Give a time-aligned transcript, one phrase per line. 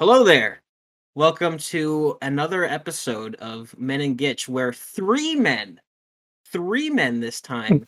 [0.00, 0.62] Hello there.
[1.16, 5.80] Welcome to another episode of Men and Gitch, where three men,
[6.52, 7.84] three men this time,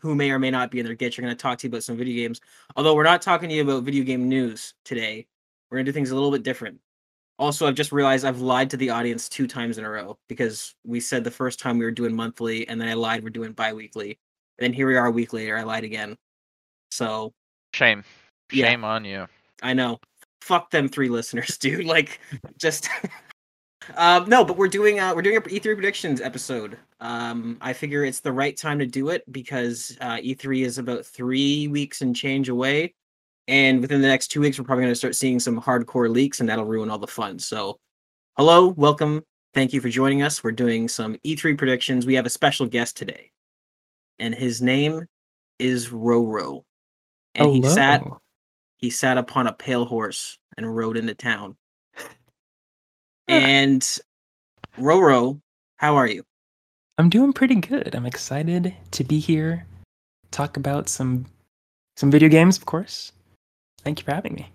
[0.00, 1.70] who may or may not be in their Gitch, are going to talk to you
[1.70, 2.42] about some video games.
[2.76, 5.26] Although we're not talking to you about video game news today.
[5.70, 6.78] We're going to do things a little bit different.
[7.38, 10.74] Also, I've just realized I've lied to the audience two times in a row because
[10.84, 13.52] we said the first time we were doing monthly, and then I lied we're doing
[13.52, 14.18] bi weekly.
[14.58, 16.18] And then here we are a week later, I lied again.
[16.90, 17.32] So,
[17.72, 18.04] Shame.
[18.52, 18.66] Yeah.
[18.66, 19.26] Shame on you.
[19.62, 20.00] I know.
[20.40, 21.86] Fuck them three listeners, dude.
[21.86, 22.20] Like,
[22.58, 22.88] just
[23.96, 24.44] um, no.
[24.44, 26.78] But we're doing uh, we're doing a E3 predictions episode.
[27.00, 31.06] Um, I figure it's the right time to do it because uh, E3 is about
[31.06, 32.94] three weeks and change away,
[33.48, 36.40] and within the next two weeks, we're probably going to start seeing some hardcore leaks,
[36.40, 37.38] and that'll ruin all the fun.
[37.38, 37.78] So,
[38.36, 39.22] hello, welcome,
[39.54, 40.44] thank you for joining us.
[40.44, 42.06] We're doing some E3 predictions.
[42.06, 43.30] We have a special guest today,
[44.18, 45.04] and his name
[45.58, 46.62] is Roro,
[47.34, 48.20] and he sat Hello.
[48.80, 51.56] He sat upon a pale horse and rode into town.
[53.28, 53.80] And
[54.76, 55.40] Roro,
[55.76, 56.24] how are you?
[56.98, 57.94] I'm doing pretty good.
[57.94, 59.66] I'm excited to be here,
[60.30, 61.26] talk about some
[61.96, 63.12] some video games, of course.
[63.82, 64.50] Thank you for having me.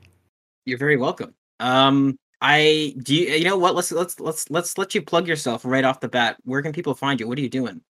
[0.66, 1.34] You're very welcome.
[1.60, 3.76] Um, I do you you know what?
[3.76, 6.38] Let's let's let's let's let you plug yourself right off the bat.
[6.44, 7.28] Where can people find you?
[7.28, 7.82] What are you doing?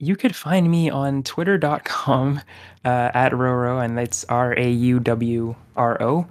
[0.00, 2.40] You could find me on twitter.com
[2.84, 6.26] uh, at Roro, and that's R A U W R O.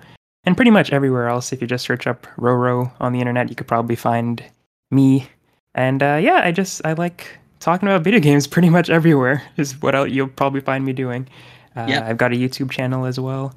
[0.45, 3.55] And pretty much everywhere else, if you just search up Roro on the internet, you
[3.55, 4.43] could probably find
[4.91, 5.27] me.
[5.75, 7.27] And uh, yeah, I just I like
[7.59, 9.41] talking about video games pretty much everywhere.
[9.57, 11.27] Is what I'll, you'll probably find me doing.
[11.75, 12.03] Uh, Yep.
[12.03, 13.55] I've got a YouTube channel as well,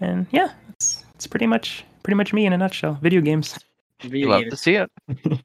[0.00, 2.98] and yeah, it's it's pretty much pretty much me in a nutshell.
[3.02, 3.58] Video games.
[4.02, 4.50] Video Love games.
[4.52, 4.90] to see it.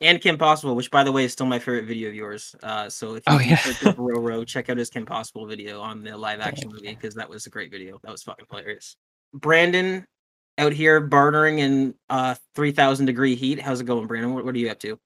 [0.00, 2.54] and Kim Possible, which by the way is still my favorite video of yours.
[2.62, 3.56] Uh, so if you Oh, can yeah.
[3.56, 7.28] search up check out his Kim Possible video on the live action movie because that
[7.28, 7.98] was a great video.
[8.02, 8.96] That was fucking hilarious.
[9.34, 10.06] Brandon
[10.58, 13.60] out here bartering in uh 3000 degree heat.
[13.60, 14.34] How's it going, Brandon?
[14.34, 14.98] What, what are you up to?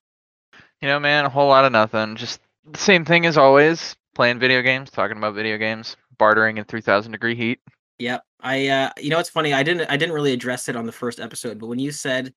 [0.81, 2.15] You know, man, a whole lot of nothing.
[2.15, 3.95] Just the same thing as always.
[4.13, 7.59] Playing video games, talking about video games, bartering in 3000 degree heat.
[7.99, 8.23] Yep.
[8.41, 10.91] I uh you know it's funny, I didn't I didn't really address it on the
[10.91, 12.33] first episode, but when you said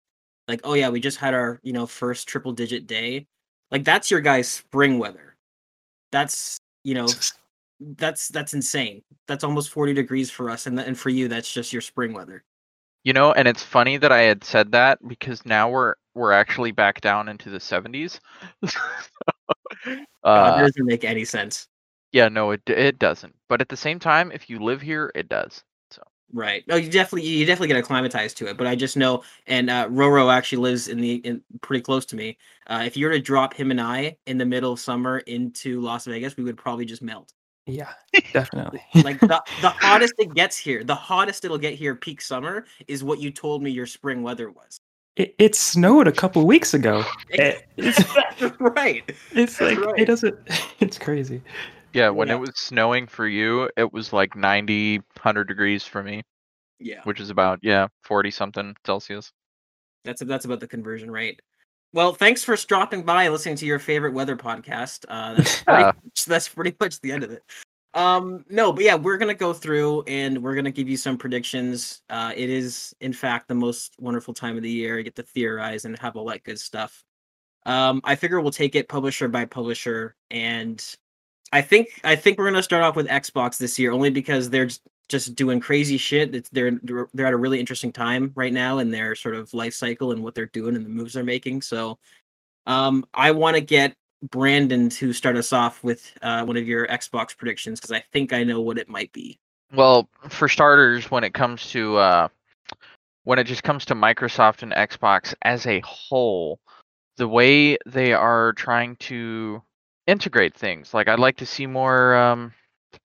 [0.49, 3.27] like, oh yeah, we just had our, you know, first triple digit day,
[3.71, 5.37] like that's your guys' spring weather.
[6.11, 7.09] That's you know,
[7.81, 9.03] that's that's insane.
[9.27, 12.43] That's almost 40 degrees for us, and and for you, that's just your spring weather.
[13.05, 16.73] You know, and it's funny that I had said that because now we're we're actually
[16.73, 18.19] back down into the 70s.
[19.85, 21.69] God, uh, that doesn't make any sense.
[22.13, 23.35] yeah, no, it it doesn't.
[23.49, 25.63] But at the same time, if you live here, it does.
[26.33, 26.63] Right.
[26.69, 28.59] No, you definitely you definitely get acclimatized to it.
[28.59, 32.17] But I just know, and uh, Roro actually lives in the in pretty close to
[32.17, 32.37] me.
[32.67, 35.81] Uh, if you were to drop him and I in the middle of summer into
[35.81, 37.33] Las Vegas, we would probably just melt.
[37.67, 37.93] Yeah,
[38.33, 38.83] definitely.
[38.95, 43.03] Like the the hottest it gets here, the hottest it'll get here peak summer is
[43.03, 44.81] what you told me your spring weather was.
[45.17, 47.05] it, it snowed a couple weeks ago.
[47.31, 49.03] It- it's, That's right.
[49.33, 49.99] it's That's like right.
[50.01, 50.37] it doesn't.
[50.81, 51.41] It's crazy.
[51.93, 52.35] Yeah, when Yeah.
[52.35, 56.23] it was snowing for you, it was like 90, 100 degrees for me,
[56.79, 57.01] Yeah.
[57.05, 59.33] which is about, yeah, 40 something Celsius.
[60.05, 61.41] That's that's about the conversion rate.
[61.93, 65.05] Well, thanks for stopping by and listening to your favorite weather podcast.
[65.09, 67.43] Uh, that's, pretty much, that's pretty much the end of it.
[67.95, 72.03] Um, no, but yeah, we're gonna go through and we're gonna give you some predictions.
[72.11, 74.99] Uh, it is in fact the most wonderful time of the year.
[74.99, 77.03] You get to theorize and have all that good stuff.
[77.65, 80.85] Um, I figure we'll take it publisher by publisher, and
[81.53, 84.69] I think I think we're gonna start off with Xbox this year only because they're
[85.09, 86.35] just, doing crazy shit.
[86.35, 89.53] It's they're they're they're at a really interesting time right now in their sort of
[89.55, 91.63] life cycle and what they're doing and the moves they're making.
[91.63, 91.99] So,
[92.67, 93.95] um, I want to get
[94.31, 98.33] Brandon to start us off with uh, one of your Xbox predictions because I think
[98.33, 99.39] I know what it might be.
[99.73, 102.29] Well, for starters, when it comes to uh,
[103.25, 106.59] when it just comes to Microsoft and Xbox as a whole,
[107.17, 109.63] the way they are trying to
[110.09, 112.17] integrate things, like I'd like to see more.
[112.17, 112.53] Um,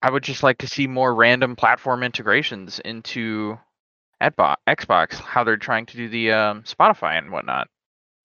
[0.01, 3.59] I would just like to see more random platform integrations into
[4.21, 4.55] Xbox.
[4.67, 7.67] Xbox, how they're trying to do the um, Spotify and whatnot.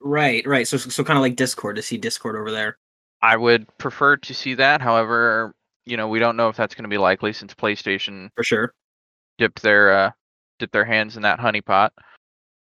[0.01, 0.67] Right, right.
[0.67, 2.79] So so kind of like Discord to see Discord over there.
[3.21, 4.81] I would prefer to see that.
[4.81, 5.53] However,
[5.85, 8.73] you know, we don't know if that's going to be likely since PlayStation For sure.
[9.39, 10.11] dipped their uh,
[10.61, 11.91] dipped their hands in that honeypot.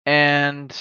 [0.07, 0.75] And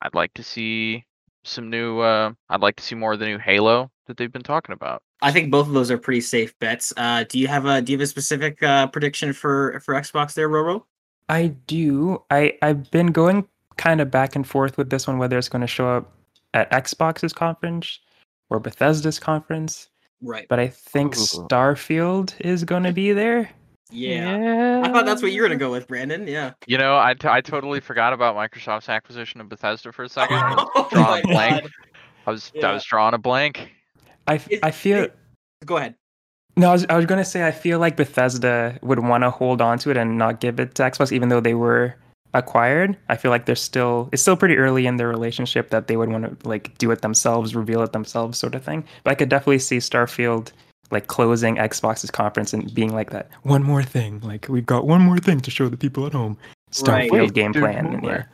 [0.00, 1.04] I'd like to see
[1.44, 1.98] some new.
[1.98, 5.02] Uh, I'd like to see more of the new Halo that they've been talking about.
[5.22, 6.92] I think both of those are pretty safe bets.
[6.96, 10.34] Uh, do you have a do you have a specific uh, prediction for for Xbox
[10.34, 10.82] there, Roro?
[11.28, 12.22] I do.
[12.30, 15.60] I I've been going kind of back and forth with this one whether it's going
[15.60, 16.12] to show up
[16.54, 17.98] at Xbox's conference
[18.48, 19.88] or Bethesda's conference,
[20.22, 20.46] Right.
[20.48, 21.20] but I think Ooh.
[21.20, 23.50] Starfield is going to be there.
[23.90, 24.82] Yeah.
[24.84, 26.26] I thought that's what you were gonna go with, Brandon.
[26.26, 26.52] Yeah.
[26.66, 30.36] You know, I, t- I totally forgot about Microsoft's acquisition of Bethesda for a second.
[30.40, 31.70] I was Oh drawing a blank.
[32.26, 32.68] I was Yeah.
[32.68, 33.70] I was drawing a blank.
[34.28, 35.16] I, f- Is- I feel it-
[35.64, 35.94] Go ahead.
[36.56, 39.60] no, I was, I was gonna say I feel like Bethesda would want to hold
[39.60, 41.94] on to it and not give it to Xbox, even though they were
[42.34, 42.96] acquired.
[43.08, 46.10] I feel like they're still it's still pretty early in their relationship that they would
[46.10, 48.84] want to like do it themselves, reveal it themselves, sort of thing.
[49.04, 50.52] But I could definitely see Starfield
[50.90, 55.00] like closing Xbox's conference and being like that one more thing, like we've got one
[55.00, 56.36] more thing to show the people at home.
[56.70, 57.86] Starfield Wait, game plan.
[57.86, 58.10] and more.
[58.12, 58.24] Yeah.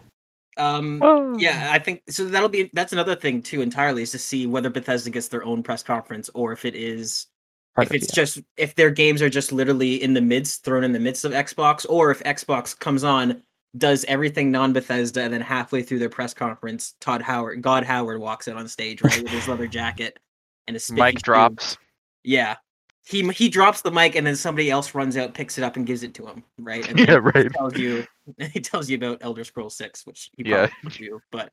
[0.62, 1.38] Um.
[1.38, 2.25] Yeah, I think so.
[2.26, 3.62] That'll be that's another thing too.
[3.62, 7.26] Entirely is to see whether Bethesda gets their own press conference or if it is
[7.75, 8.23] Part if of it, it's yeah.
[8.23, 11.32] just if their games are just literally in the midst, thrown in the midst of
[11.32, 13.43] Xbox, or if Xbox comes on,
[13.79, 18.47] does everything non-Bethesda, and then halfway through their press conference, Todd Howard, God Howard, walks
[18.47, 20.19] in on stage right with his leather jacket
[20.67, 21.79] and his spiffy Mic drops.
[22.23, 22.56] Yeah,
[23.04, 25.87] he he drops the mic, and then somebody else runs out, picks it up, and
[25.87, 26.44] gives it to him.
[26.58, 26.88] Right?
[26.88, 27.44] And Yeah, right.
[27.44, 28.04] He tells you
[28.52, 30.69] he tells you about Elder Scrolls Six, which he Yeah.
[30.82, 31.50] probably you, but.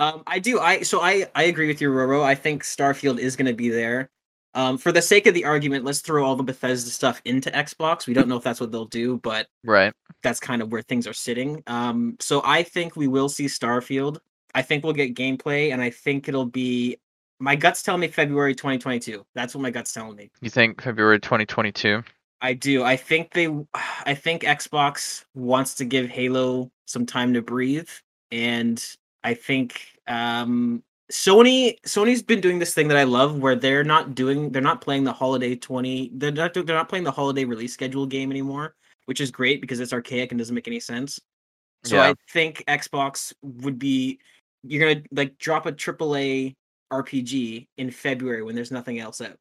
[0.00, 0.60] Um, I do.
[0.60, 2.22] I so I I agree with you, Roro.
[2.22, 4.10] I think Starfield is going to be there.
[4.54, 8.06] Um, for the sake of the argument, let's throw all the Bethesda stuff into Xbox.
[8.06, 9.92] We don't know if that's what they'll do, but Right.
[10.22, 11.64] that's kind of where things are sitting.
[11.66, 14.18] Um, so I think we will see Starfield.
[14.54, 16.98] I think we'll get gameplay, and I think it'll be.
[17.40, 19.24] My guts tell me February 2022.
[19.34, 20.30] That's what my guts telling me.
[20.40, 22.02] You think February 2022?
[22.40, 22.84] I do.
[22.84, 23.48] I think they.
[23.74, 27.88] I think Xbox wants to give Halo some time to breathe,
[28.30, 28.84] and
[29.24, 31.80] I think um, Sony.
[31.82, 34.50] Sony's been doing this thing that I love, where they're not doing.
[34.52, 36.10] They're not playing the holiday twenty.
[36.14, 36.54] They're not.
[36.54, 38.76] They're not playing the holiday release schedule game anymore,
[39.06, 41.20] which is great because it's archaic and doesn't make any sense.
[41.84, 42.10] So Yeah.
[42.10, 44.20] I think Xbox would be.
[44.62, 46.54] You're gonna like drop a AAA
[46.92, 49.36] RPG in February when there's nothing else out.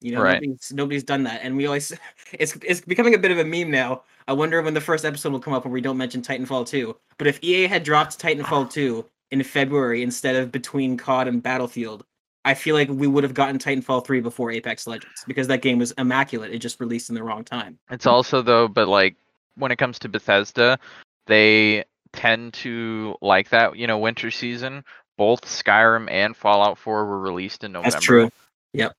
[0.00, 0.42] You know, Right.
[0.42, 1.92] nobody's, nobody's done that, and we always
[2.32, 4.02] it's it's becoming a bit of a meme now.
[4.28, 6.94] I wonder when the first episode will come up where we don't mention Titanfall 2.
[7.18, 12.04] But if EA had dropped Titanfall 2 in February instead of between COD and Battlefield,
[12.44, 15.78] I feel like we would have gotten Titanfall 3 before Apex Legends because that game
[15.78, 16.52] was immaculate.
[16.52, 17.78] It just released in the wrong time.
[17.90, 19.16] It's also though, but like
[19.56, 20.78] when it comes to Bethesda,
[21.26, 23.76] they tend to like that.
[23.76, 24.84] You know, winter season.
[25.16, 27.90] Both Skyrim and Fallout 4 were released in November.
[27.90, 28.30] That's true.
[28.72, 28.92] Yep.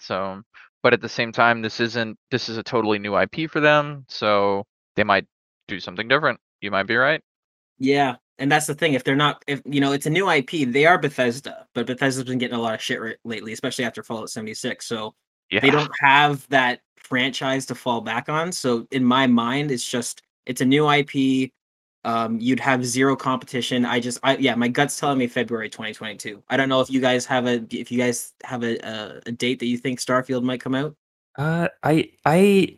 [0.00, 0.42] So,
[0.82, 2.18] but at the same time, this isn't.
[2.30, 4.04] This is a totally new IP for them.
[4.08, 4.64] So
[4.96, 5.26] they might
[5.68, 6.40] do something different.
[6.60, 7.22] You might be right.
[7.78, 8.94] Yeah, and that's the thing.
[8.94, 10.72] If they're not, if you know, it's a new IP.
[10.72, 14.30] They are Bethesda, but Bethesda's been getting a lot of shit lately, especially after Fallout
[14.30, 14.86] 76.
[14.86, 15.14] So
[15.50, 15.60] Yeah.
[15.60, 18.50] they don't have that franchise to fall back on.
[18.50, 21.52] So in my mind, it's just it's a new IP.
[22.06, 23.84] Um, you'd have zero competition.
[23.84, 26.40] I just, I yeah, my gut's telling me February 2022.
[26.48, 29.32] I don't know if you guys have a if you guys have a a, a
[29.32, 30.94] date that you think Starfield might come out.
[31.36, 32.76] Uh, I I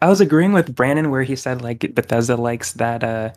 [0.00, 3.32] I was agreeing with Brandon where he said like Bethesda likes that uh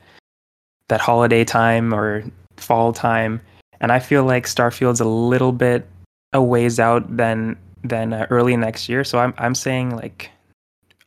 [0.88, 2.24] that holiday time or
[2.56, 3.42] fall time,
[3.82, 5.86] and I feel like Starfield's a little bit
[6.32, 9.04] a ways out than than uh, early next year.
[9.04, 10.32] So I'm I'm saying like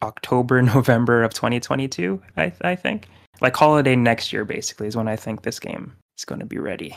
[0.03, 2.21] October November of 2022.
[2.37, 3.09] I I think
[3.41, 6.59] like holiday next year basically is when I think this game is going to be
[6.59, 6.97] ready.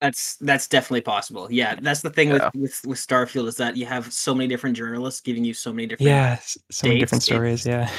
[0.00, 1.48] That's that's definitely possible.
[1.50, 2.50] Yeah, that's the thing Yeah.
[2.54, 5.72] with, with with Starfield is that you have so many different journalists giving you so
[5.72, 7.66] many different Yeah, s- so many different Dates, stories.
[7.66, 7.90] Yeah.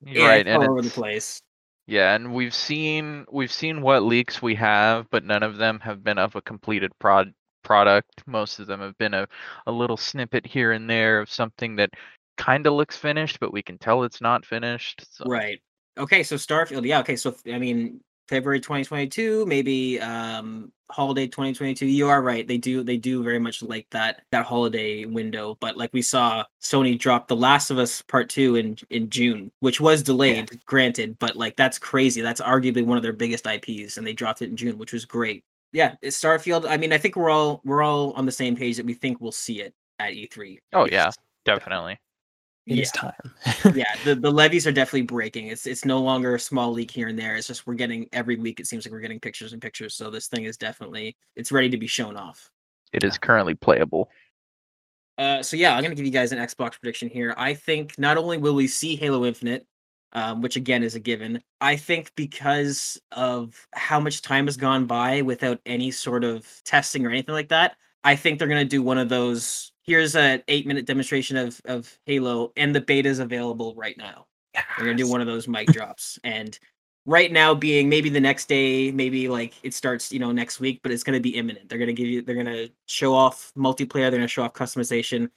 [0.00, 1.40] Yeah, right, it's and all over the place.
[1.86, 6.02] Yeah, and we've seen we've seen what leaks we have, but none of them have
[6.04, 7.32] been of a completed prod
[7.62, 8.22] product.
[8.26, 9.26] Most of them have been a,
[9.66, 11.90] a little snippet here and there of something that
[12.38, 15.04] kind of looks finished, but we can tell it's not finished.
[15.10, 15.24] So.
[15.26, 15.60] Right.
[15.98, 21.86] Okay, so Starfield, yeah, okay, so I mean February 2022, maybe um holiday 2022.
[21.86, 22.46] You are right.
[22.46, 26.44] They do they do very much like that that holiday window, but like we saw
[26.62, 31.18] Sony drop The Last of Us Part 2 in in June, which was delayed, granted,
[31.18, 32.20] but like that's crazy.
[32.20, 35.04] That's arguably one of their biggest IPs and they dropped it in June, which was
[35.04, 35.44] great.
[35.72, 36.66] Yeah, Starfield.
[36.68, 39.20] I mean, I think we're all we're all on the same page that we think
[39.20, 40.58] we'll see it at E3.
[40.72, 41.10] Oh yeah,
[41.44, 41.98] definitely.
[42.68, 43.12] It yeah is time.
[43.74, 45.46] yeah, the, the levees are definitely breaking.
[45.46, 47.36] It's it's no longer a small leak here and there.
[47.36, 48.60] It's just we're getting every week.
[48.60, 49.94] It seems like we're getting pictures and pictures.
[49.94, 52.50] So this thing is definitely it's ready to be shown off.
[52.92, 54.10] It is currently playable.
[55.16, 57.34] Uh, so yeah, I'm gonna give you guys an Xbox prediction here.
[57.36, 59.66] I think not only will we see Halo Infinite,
[60.12, 61.42] um, which again is a given.
[61.60, 67.04] I think because of how much time has gone by without any sort of testing
[67.04, 69.72] or anything like that, I think they're gonna do one of those.
[69.88, 74.26] Here's a eight minute demonstration of of Halo, and the beta is available right now.
[74.78, 76.58] We're gonna do one of those mic drops, and
[77.06, 80.80] right now being maybe the next day, maybe like it starts, you know, next week,
[80.82, 81.70] but it's gonna be imminent.
[81.70, 85.30] They're gonna give you, they're gonna show off multiplayer, they're gonna show off customization,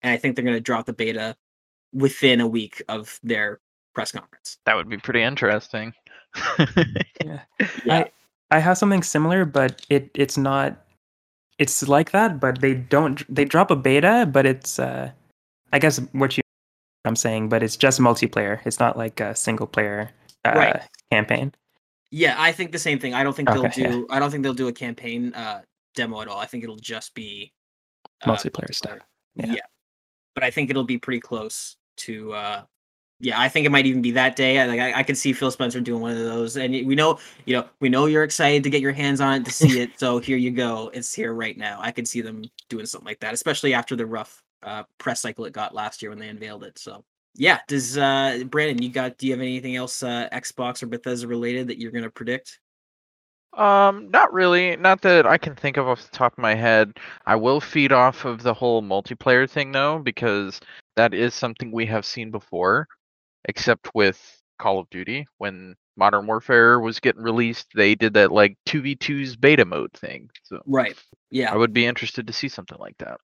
[0.00, 1.36] and I think they're gonna drop the beta
[1.92, 3.60] within a week of their
[3.94, 4.56] press conference.
[4.64, 5.92] That would be pretty interesting.
[7.24, 7.40] Yeah.
[7.84, 8.04] Yeah.
[8.50, 10.86] I I have something similar, but it it's not.
[11.58, 13.22] It's like that, but they don't.
[13.34, 14.78] They drop a beta, but it's.
[14.78, 15.10] uh
[15.72, 16.42] I guess what you.
[17.04, 18.60] I'm saying, but it's just multiplayer.
[18.64, 20.10] It's not like a single player
[20.44, 20.82] uh, Right.
[21.10, 21.52] campaign.
[22.10, 23.12] Yeah, I think the same thing.
[23.14, 23.90] I don't think they'll Okay, yeah.
[23.90, 24.06] do.
[24.10, 25.60] I don't think they'll do a campaign uh,
[25.94, 26.38] demo at all.
[26.38, 27.52] I think it'll just be
[28.22, 28.98] uh, Multiplayer stuff.
[29.36, 29.52] Yeah.
[29.52, 29.66] Yeah.
[30.34, 32.32] but I think it'll be pretty close to.
[33.20, 34.60] Yeah, I think it might even be that day.
[34.60, 37.18] I, like I, I could see Phil Spencer doing one of those, and we know,
[37.46, 39.90] you know, we know you're excited to get your hands on it to see it.
[39.98, 40.90] So here you go.
[40.94, 41.78] It's here right now.
[41.80, 45.44] I could see them doing something like that, especially after the rough uh, press cycle
[45.46, 46.78] it got last year when they unveiled it.
[46.78, 49.18] So yeah, does uh Brandon, you got?
[49.18, 52.60] Do you have anything else uh, Xbox or Bethesda related that you're gonna predict?
[53.54, 54.76] Um, not really.
[54.76, 56.98] Not that I can think of off the top of my head.
[57.26, 60.60] I will feed off of the whole multiplayer thing though, because
[60.96, 62.86] that is something we have seen before,
[63.44, 64.20] except with
[64.58, 65.26] Call of Duty.
[65.38, 70.30] When Modern Warfare was getting released, they did that like 2v2's beta mode thing.
[70.44, 70.96] So Right.
[71.30, 71.52] Yeah.
[71.52, 73.18] I would be interested to see something like that.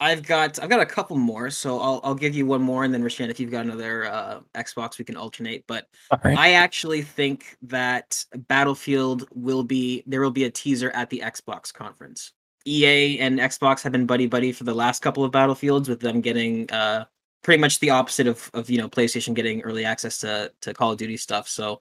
[0.00, 2.92] I've got I've got a couple more, so I'll I'll give you one more, and
[2.92, 5.64] then Rashan, if you've got another uh, Xbox, we can alternate.
[5.68, 6.36] But All right.
[6.36, 11.72] I actually think that Battlefield will be there will be a teaser at the Xbox
[11.72, 12.32] conference.
[12.66, 16.20] EA and Xbox have been buddy buddy for the last couple of Battlefields, with them
[16.20, 17.04] getting uh
[17.44, 20.90] pretty much the opposite of of you know PlayStation getting early access to to Call
[20.90, 21.48] of Duty stuff.
[21.48, 21.80] So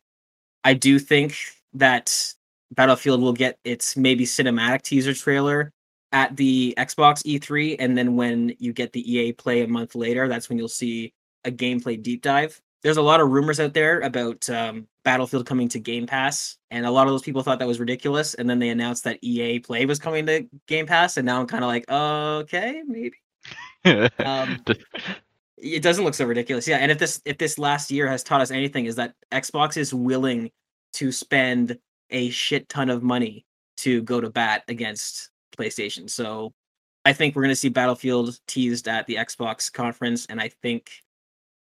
[0.64, 1.36] I do think
[1.74, 2.34] that
[2.72, 5.72] Battlefield will get its maybe cinematic teaser trailer
[6.12, 10.28] at the Xbox E3, and then when you get the EA Play a month later,
[10.28, 11.12] that's when you'll see
[11.44, 12.62] a gameplay deep dive.
[12.84, 16.86] There's a lot of rumors out there about um, Battlefield coming to Game Pass, and
[16.86, 18.36] a lot of those people thought that was ridiculous.
[18.36, 21.48] And then they announced that EA Play was coming to Game Pass, and now I'm
[21.48, 23.18] kind of like, okay, maybe
[24.20, 24.64] Um,
[25.64, 26.68] it doesn't look so ridiculous.
[26.68, 29.78] Yeah, and if this if this last year has taught us anything, is that Xbox
[29.78, 30.52] is willing
[30.94, 31.78] to spend
[32.10, 33.46] a shit ton of money
[33.78, 36.10] to go to bat against PlayStation.
[36.10, 36.54] So
[37.06, 40.92] I think we're going to see Battlefield teased at the Xbox conference, and I think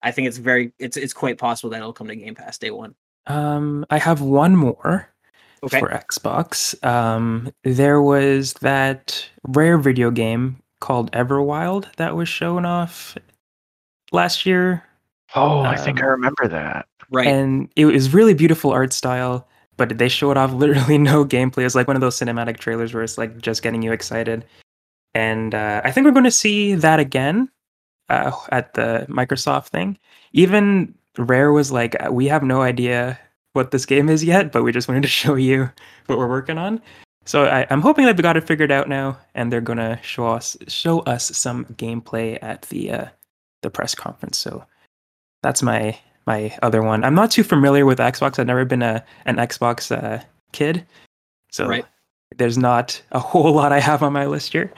[0.02, 2.71] I think it's very it's it's quite possible that it'll come to Game Pass day
[2.71, 2.95] one.
[3.26, 5.09] Um, I have one more
[5.62, 5.78] Okay.
[5.78, 6.83] for Xbox.
[6.85, 13.14] Um, there was that rare video game called Everwild that was shown off
[14.12, 14.83] last year,
[15.35, 16.87] oh, I think I Um, remember that.
[17.12, 17.26] Right.
[17.26, 19.47] and it was really beautiful art style.
[19.76, 21.64] But they showed off literally no gameplay.
[21.64, 24.45] It's like one of those cinematic trailers where it's like just getting you excited.
[25.14, 27.49] And uh, I think we're going to see that again
[28.11, 29.97] uh, at the Microsoft thing.
[30.33, 33.19] Even Rare was like, "Uh, we have no idea
[33.55, 35.69] what this game is yet, but we just wanted to show you
[36.07, 36.81] what we're working on.
[37.25, 40.57] So I, I'm hoping they've got it figured out now, and they're gonna show us
[40.69, 43.05] show us some gameplay at the uh,
[43.62, 44.38] the press conference.
[44.38, 44.64] So
[45.43, 47.02] that's my my other one.
[47.05, 48.38] I'm not too familiar with Xbox.
[48.38, 50.87] I've never been a an Xbox uh, kid,
[51.50, 51.85] so Right.
[52.37, 54.73] there's not a whole lot I have on my list here.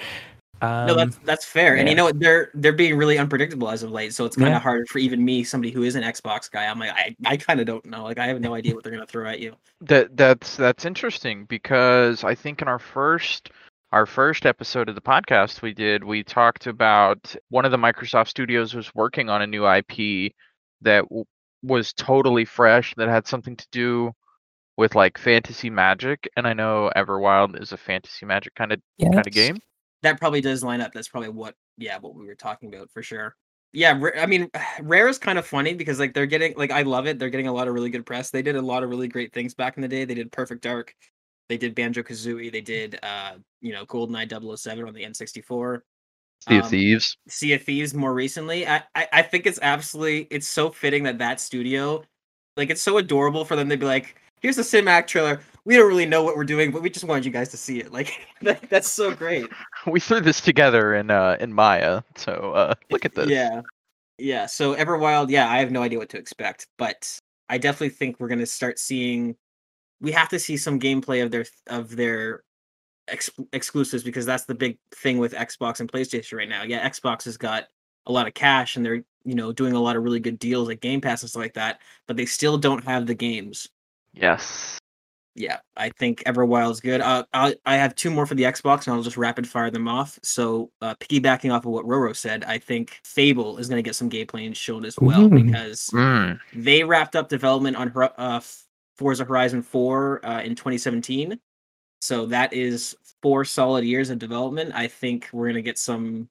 [0.63, 1.77] Um, no, that's that's fair.
[1.77, 2.21] And you know what?
[2.21, 4.15] They're they're being really unpredictable as of late.
[4.15, 4.59] So it's kind of Yeah.
[4.61, 6.67] hard for even me, somebody who is an Xbox guy.
[6.67, 8.05] I'm like, I, I kind of don't know.
[8.05, 9.57] Like I have no idea what they're gonna throw at you.
[9.81, 13.51] That that's that's interesting because I think in our first
[13.93, 18.29] our first episode of the podcast we did we talked about one of the Microsoft
[18.29, 20.33] studios was working on a new IP
[20.81, 21.25] that w-
[21.63, 24.11] was totally fresh that had something to do
[24.77, 28.81] with like fantasy magic and I know Everwild is a fantasy magic kind of
[29.13, 29.59] kind of game.
[30.03, 30.93] that probably does line up.
[30.93, 33.37] That's probably what, yeah, what we were talking about for sure.
[33.73, 37.07] Yeah, I mean, Rare is kind of funny because like they're getting like I love
[37.07, 37.19] it.
[37.19, 38.31] They're getting a lot of really good press.
[38.31, 40.05] They did a lot of really great things back in the day.
[40.05, 40.95] They did Perfect Dark,
[41.53, 45.83] they did Banjo Kazooie, they did uh, you know, GoldenEye 007 on the N64.
[46.49, 47.17] Sea of Um, Thieves.
[47.29, 48.67] Sea of Thieves more recently.
[48.67, 52.03] I, I I think it's absolutely it's so fitting that that studio,
[52.57, 55.41] like it's so adorable for them to be like, here's the cinematic trailer.
[55.67, 57.81] We don't really know what we're doing, but we just wanted you guys to see
[57.81, 57.93] it.
[57.93, 59.47] Like that, that's so great.
[59.87, 62.01] We threw this together in uh in Maya.
[62.17, 63.29] So uh look at this.
[63.29, 63.61] Yeah.
[64.19, 64.47] Yeah.
[64.47, 67.19] So Everwild, yeah, I have no idea what to expect, but
[67.51, 69.37] I definitely think we're gonna start seeing
[70.03, 72.43] we have to see some gameplay of their of their
[73.09, 76.65] ex- exclusives because that's the big thing with Xbox and PlayStation right now.
[76.65, 77.69] Yeah, Xbox has got
[78.07, 80.69] a lot of cash and they're, you know, doing a lot of really good deals
[80.69, 83.69] like Game Pass and stuff like that, but they still don't have the games.
[84.13, 84.77] Yes.
[85.35, 87.01] Yeah, I think Everwild is good.
[87.01, 89.89] Uh, I I have two more for the Xbox, and I'll just rapid fire them
[89.89, 90.19] off.
[90.23, 93.95] So, uh, piggybacking off of what Roro said, I think Fable is going to get
[93.95, 95.31] some gameplay shown as well Ooh.
[95.31, 96.39] because Mm.
[96.53, 98.41] they wrapped up development on Hor- uh,
[99.03, 101.39] Forza Horizon 4 uh, in 2017.
[102.01, 104.73] So that is four solid years of development.
[104.75, 106.29] I think we're going to get some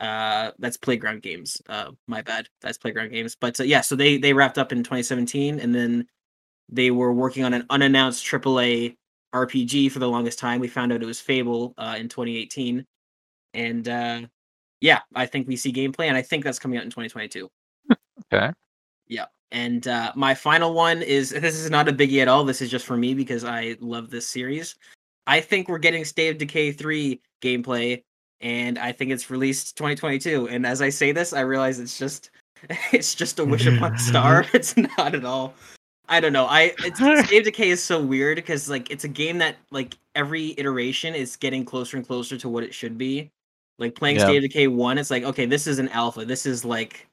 [0.00, 1.62] Uh, that's Playground Games.
[1.68, 2.48] Uh, my bad.
[2.60, 3.36] That's Playground Games.
[3.40, 6.06] But uh, yeah, so they they wrapped up in 2017, and then
[6.68, 8.96] they were working on an unannounced AAA
[9.34, 10.60] RPG for the longest time.
[10.60, 12.84] We found out it was Fable uh, in 2018,
[13.54, 14.22] and uh,
[14.80, 17.48] yeah, I think we see gameplay, and I think that's coming out in 2022.
[18.32, 18.52] Okay.
[19.08, 19.26] Yeah.
[19.54, 22.42] And uh, my final one is this is not a biggie at all.
[22.42, 24.74] This is just for me because I love this series.
[25.28, 28.02] I think we're getting State of Decay 3 gameplay,
[28.40, 30.48] and I think it's released 2022.
[30.48, 32.30] And as I say this, I realize it's just
[32.92, 34.44] it's just a wish upon a star.
[34.54, 35.54] It's not at all.
[36.08, 36.46] I don't know.
[36.46, 39.96] I it's, State of Decay is so weird because like it's a game that like
[40.16, 43.30] every iteration is getting closer and closer to what it should be.
[43.78, 44.24] Like playing Yeah.
[44.24, 46.24] State of Decay 1, it's like, okay, this is an alpha.
[46.24, 47.06] This is like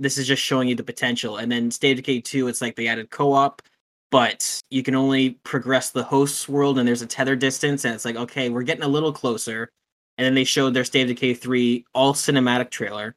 [0.00, 1.36] this is just showing you the potential.
[1.36, 3.62] And then State of Decay 2, it's like they added co-op,
[4.10, 8.04] but you can only progress the host's world and there's a tether distance, and it's
[8.04, 9.70] like, okay, we're getting a little closer.
[10.18, 13.14] And then they showed their State of Decay 3 all cinematic trailer,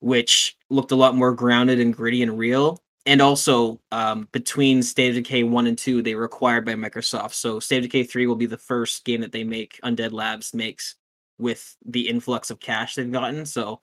[0.00, 2.78] which looked a lot more grounded and gritty and real.
[3.06, 7.34] And also, um, between State of Decay 1 and 2, they were acquired by Microsoft.
[7.34, 10.52] So State of Decay 3 will be the first game that they make, Undead Labs
[10.52, 10.96] makes,
[11.38, 13.46] with the influx of cash they've gotten.
[13.46, 13.80] So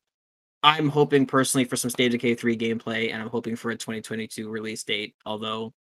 [0.63, 3.75] I'm hoping personally for some State of Decay 3 gameplay, and I'm hoping for a
[3.75, 5.13] 2022 release date.
[5.25, 5.73] Although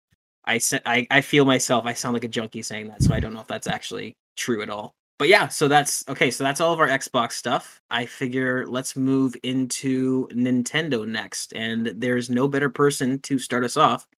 [0.47, 3.35] I I, I feel myself, I sound like a junkie saying that, so I don't
[3.35, 4.95] know if that's actually true at all.
[5.19, 6.31] But yeah, so that's okay.
[6.31, 7.83] So that's all of our Xbox stuff.
[7.91, 13.77] I figure let's move into Nintendo next, and there's no better person to start us
[13.77, 14.09] off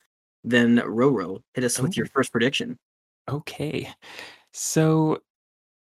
[0.44, 1.42] than Roro.
[1.54, 2.78] Hit us with your first prediction.
[3.28, 3.92] Okay.
[4.52, 5.22] So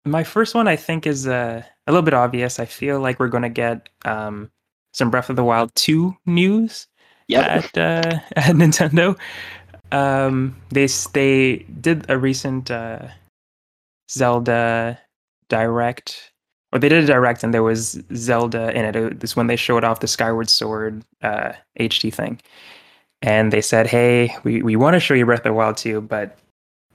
[0.05, 2.59] my first one I think is uh, a little bit obvious.
[2.59, 4.51] I feel like we're going to get um,
[4.97, 6.87] some Breath of the Wild 2 news
[7.29, 9.17] at uh, at Nintendo.
[9.91, 13.07] Um, they they did a recent uh,
[14.09, 14.99] Zelda
[15.49, 16.31] direct,
[16.73, 19.21] or they did a direct, and there was Zelda in it.
[19.21, 22.41] Was when they showed off the Skyward Sword uh, HD thing,
[23.21, 26.01] and they said, "Hey, we we want to show you Breath of the Wild 2,
[26.01, 26.37] but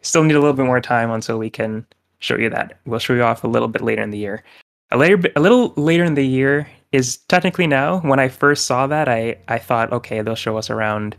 [0.02, 1.86] still need a little bit more time until we can
[2.18, 2.78] show you that.
[2.84, 4.42] We'll show you off a little bit later in the year.
[4.90, 8.00] A later, a little later in the year is technically now.
[8.00, 11.16] When I first saw that, I I thought, okay, they'll show us around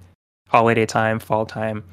[0.48, 1.84] holiday time, fall time.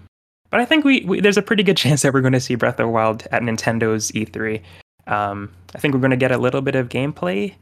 [0.51, 2.55] But I think we, we there's a pretty good chance that we're going to see
[2.55, 4.63] Breath of the Wild at Nintendo's E3.
[5.07, 7.55] Um, I think we're going to get a little bit of gameplay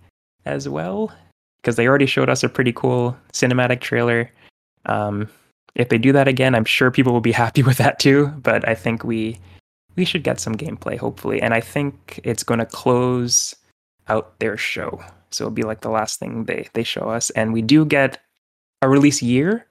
[0.44, 1.12] as well
[1.60, 4.30] because they already showed us a pretty cool cinematic trailer.
[4.86, 5.28] Um,
[5.74, 8.28] if they do that again, I'm sure people will be happy with that too.
[8.42, 9.38] But I think we
[9.96, 13.54] we should get some gameplay hopefully, and I think it's going to close
[14.08, 15.02] out their show.
[15.30, 18.18] So it'll be like the last thing they they show us, and we do get
[18.82, 19.66] a release year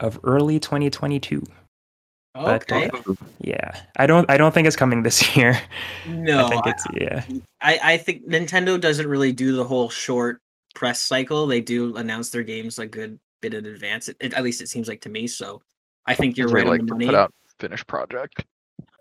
[0.00, 1.42] of early 2022.
[2.34, 2.88] But, Okay.
[2.90, 5.60] uh, Yeah, I don't I don't think it's coming this year.
[6.06, 7.24] no, I think I- yeah.
[7.60, 10.40] I, I think Nintendo doesn't really do the whole short
[10.74, 11.46] press cycle.
[11.46, 14.08] They do announce their games a good bit in advance.
[14.08, 15.26] It, it- at least it seems like to me.
[15.26, 15.60] So
[16.06, 17.06] I think you're right like on the money.
[17.06, 18.44] put out finished project.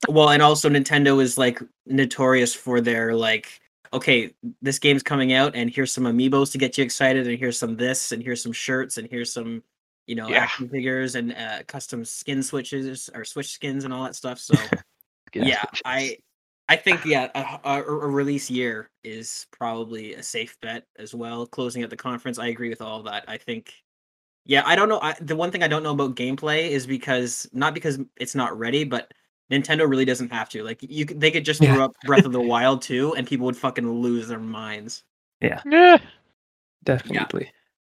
[0.07, 3.59] Well, and also Nintendo is like notorious for their like,
[3.93, 7.57] okay, this game's coming out, and here's some amiibos to get you excited, and here's
[7.57, 9.63] some this, and here's some shirts, and here's some,
[10.07, 10.35] you know, Yeah.
[10.35, 14.39] action figures and uh, custom skin switches or switch skins and all that stuff.
[14.39, 14.73] So
[15.37, 16.17] yeah, I
[16.67, 21.47] I think yeah, a, a, a release year is probably a safe bet as well.
[21.47, 23.25] Closing at the conference, I agree with all that.
[23.27, 23.73] I think,
[24.45, 24.99] yeah, I don't know.
[25.01, 28.57] I, the one thing I don't know about gameplay is because not because it's not
[28.57, 29.13] ready, but
[29.51, 30.63] Nintendo really doesn't have to.
[30.63, 31.73] Like you, they could just Yeah.
[31.73, 35.03] throw up Breath of the Wild too, and people would fucking lose their minds.
[35.41, 35.61] Yeah.
[35.65, 35.97] Yeah.
[36.83, 37.51] Definitely.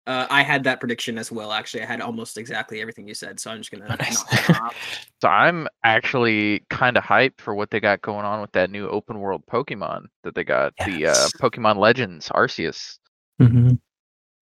[0.08, 1.52] Uh, I had that prediction as well.
[1.52, 4.50] Actually, I had almost exactly everything you said, so I'm just gonna Nice.
[4.50, 4.76] knock.
[5.22, 8.88] So I'm actually kind of hyped for what they got going on with that new
[8.90, 10.74] open world Pokemon that they got.
[10.86, 12.98] The uh, Pokemon Legends Arceus.
[13.40, 13.80] Mhm.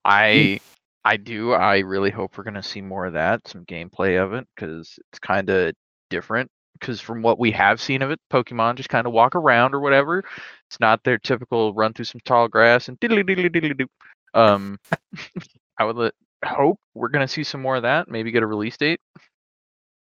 [0.05, 0.61] I
[1.03, 1.51] I do.
[1.51, 5.19] I really hope we're gonna see more of that, some gameplay of it, because it's
[5.19, 5.73] kind of
[6.09, 6.49] different.
[6.79, 9.79] Because from what we have seen of it, Pokemon just kind of walk around or
[9.79, 10.23] whatever.
[10.67, 13.87] It's not their typical run through some tall grass and diddly diddly diddly doo.
[14.33, 14.79] Um,
[15.77, 16.13] I would let,
[16.45, 18.07] hope we're gonna see some more of that.
[18.09, 19.01] Maybe get a release date.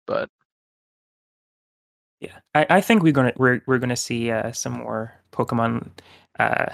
[0.07, 0.29] But
[2.19, 5.91] Yeah, I, I think we're gonna we're we're gonna see uh, some more Pokemon
[6.39, 6.67] uh,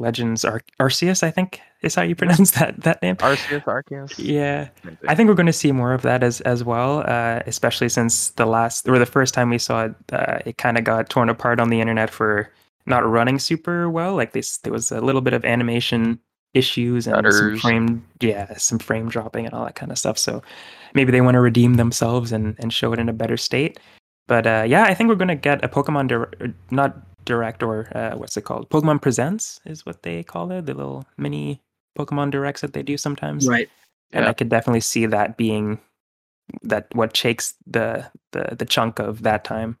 [0.00, 1.22] Legends Ar- Arceus.
[1.22, 3.16] I think is how you pronounce that that name.
[3.16, 4.14] Arceus, Arceus.
[4.18, 4.68] Yeah,
[5.08, 8.30] I think we're going to see more of that as as well, uh, especially since
[8.30, 11.28] the last or the first time we saw it, uh, it kind of got torn
[11.28, 12.50] apart on the internet for
[12.86, 14.14] not running super well.
[14.14, 16.18] Like this, there was a little bit of animation
[16.54, 20.18] issues and some frame, yeah, some frame dropping and all that kind of stuff.
[20.18, 20.42] So
[20.94, 23.78] maybe they want to redeem themselves and and show it in a better state.
[24.26, 27.88] But uh, yeah, I think we're going to get a Pokemon dir- not direct or
[27.96, 28.68] uh, what's it called?
[28.70, 30.66] Pokemon Presents is what they call it.
[30.66, 31.60] The little mini
[31.98, 33.46] Pokemon directs that they do sometimes.
[33.46, 33.68] Right.
[34.12, 34.30] And Yeah.
[34.30, 35.78] I could definitely see that being
[36.62, 39.78] that what takes the the the chunk of that time,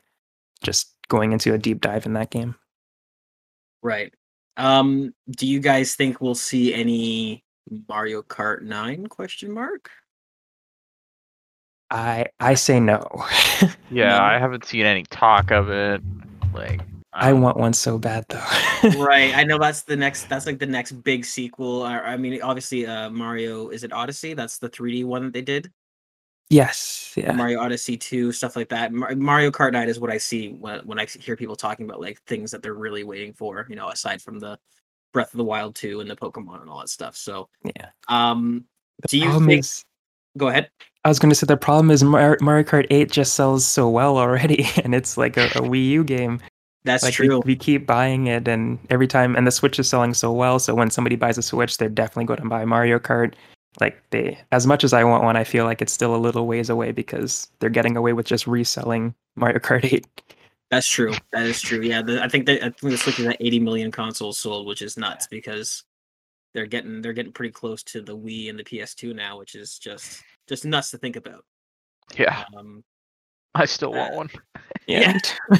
[0.62, 2.54] just going into a deep dive in that game.
[3.82, 4.14] Right.
[4.56, 7.42] Um, do you guys think we'll see any
[7.88, 9.90] Mario Kart 9 question mark?
[11.90, 13.04] I I say no.
[13.90, 14.22] Yeah, No.
[14.24, 16.00] I haven't seen any talk of it.
[16.54, 16.80] Like
[17.12, 18.44] I want one so bad though.
[18.98, 19.34] right.
[19.36, 21.82] I know that's the next that's like the next big sequel.
[21.82, 24.34] I, I mean obviously uh Mario is it Odyssey?
[24.34, 25.72] That's the 3D one that they did.
[26.50, 27.32] yes, yeah.
[27.32, 28.92] Mario Odyssey 2, stuff like that.
[28.92, 32.00] Mar- Mario Kart 9 is what I see when when I hear people talking about
[32.00, 34.58] like things that they're really waiting for, you know, aside from the
[35.12, 37.16] Breath of the Wild 2 and the Pokemon and all that stuff.
[37.16, 37.88] So, Yeah.
[38.08, 38.64] um
[39.02, 39.84] The do you think is
[40.38, 40.70] go ahead.
[41.04, 43.88] I was going to say the problem is Mar- Mario Kart 8 just sells so
[43.88, 46.40] well already, and it's like a, a Wii U game.
[46.84, 47.42] That's like we, true.
[47.44, 50.58] we keep buying it, and every time, and the Switch is selling so well.
[50.58, 53.34] So when somebody buys a Switch, they're definitely going to buy Mario Kart.
[53.78, 56.46] Like they, as much as I want one, I feel like it's still a little
[56.46, 60.06] ways away because they're getting away with just reselling Mario Kart 8.
[60.70, 61.12] That's true.
[61.32, 61.82] That is true.
[61.82, 64.66] Yeah, the, I think that I think the Switch is at 80 million consoles sold,
[64.66, 65.84] which is nuts because
[66.54, 69.78] they're getting they're getting pretty close to the Wii and the PS2 now, which is
[69.78, 71.44] just just nuts to think about.
[72.16, 72.82] Yeah, Um,
[73.54, 74.30] I still want uh, one.
[74.86, 75.18] Yeah.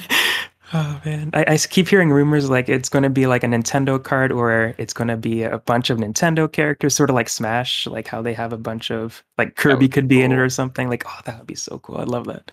[0.72, 4.32] oh man, I keep hearing rumors like it's going to be like a Nintendo card,
[4.32, 8.06] or it's going to be a bunch of Nintendo characters, sort of like Smash, like
[8.08, 10.48] how they have a bunch of like Kirby would be could be in it or
[10.48, 10.88] something.
[10.88, 11.98] Like, oh, that would be so cool.
[11.98, 12.52] I'd love that.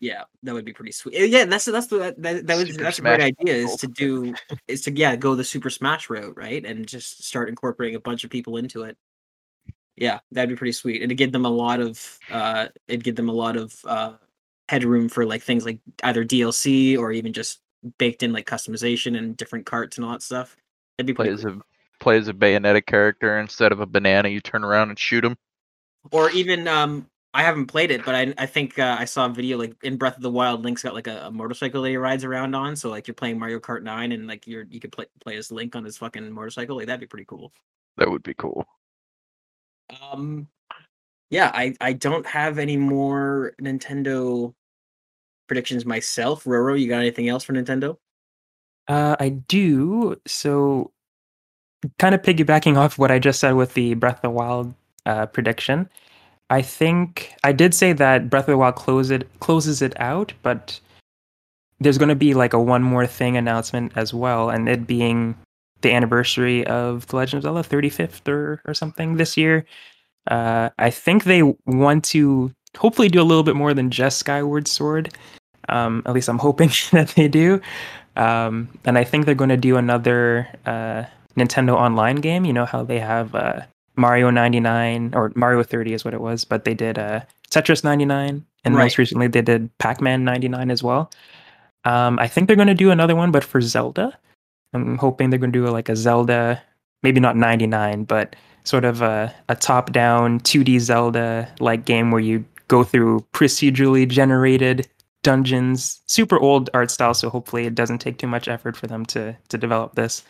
[0.00, 1.16] yeah, that would be pretty sweet.
[1.16, 3.76] Uh, Yeah, that's that's the that, that, that was Super that's a great idea is
[3.76, 4.34] to do
[4.68, 8.24] is to yeah go the Super Smash route right and just start incorporating a bunch
[8.24, 8.96] of people into it.
[9.96, 13.16] Yeah, that'd be pretty sweet, and to give them a lot of uh, it'd give
[13.16, 14.14] them a lot of uh
[14.68, 17.60] headroom for like things like either DLC or even just
[17.98, 20.56] baked in like customization and different carts and all that stuff.
[20.98, 21.52] That'd be Play as cool.
[21.60, 21.60] a
[22.00, 24.28] play as a Bayonetta character instead of a banana.
[24.28, 25.36] You turn around and shoot him.
[26.10, 29.28] Or even um, I haven't played it, but I I think uh, I saw a
[29.30, 30.62] video like in Breath of the Wild.
[30.64, 32.76] Link's got like a, a motorcycle that he rides around on.
[32.76, 35.50] So like you're playing Mario Kart Nine and like you're you could play play as
[35.50, 36.76] Link on his fucking motorcycle.
[36.76, 37.52] Like that'd be pretty cool.
[37.96, 38.66] That would be cool.
[40.12, 40.48] Um,
[41.34, 44.54] yeah, I I don't have any more Nintendo
[45.48, 46.44] predictions myself.
[46.44, 47.96] Roro, you got anything else for Nintendo?
[48.86, 50.14] Uh, I do.
[50.28, 50.92] So,
[51.98, 54.74] kind of piggybacking off what I just said with the Breath of the Wild
[55.06, 55.90] uh, prediction,
[56.50, 60.32] I think I did say that Breath of the Wild close it, closes it out,
[60.42, 60.78] but
[61.80, 65.34] there's going to be like a one more thing announcement as well, and it being
[65.80, 69.66] the anniversary of The Legend of Zelda 35th or, or something this year.
[70.28, 74.66] Uh, I think they want to hopefully do a little bit more than just Skyward
[74.68, 75.14] Sword.
[75.68, 77.60] Um, at least I'm hoping that they do.
[78.16, 81.04] Um, and I think they're going to do another uh,
[81.36, 82.44] Nintendo Online game.
[82.44, 83.62] You know how they have uh,
[83.96, 88.44] Mario 99 or Mario 30 is what it was, but they did uh, Tetris 99,
[88.64, 88.84] and Right.
[88.84, 91.10] most recently they did Pac-Man 99 as well.
[91.84, 94.16] Um, I think they're going to do another one, but for Zelda.
[94.72, 96.60] I'm hoping they're going to do like a Zelda,
[97.02, 98.34] maybe not 99, but
[98.64, 104.88] sort of a, a top-down 2D Zelda-like game where you go through procedurally generated
[105.22, 109.06] dungeons super old art style so hopefully it doesn't take too much effort for them
[109.06, 110.22] to to develop this.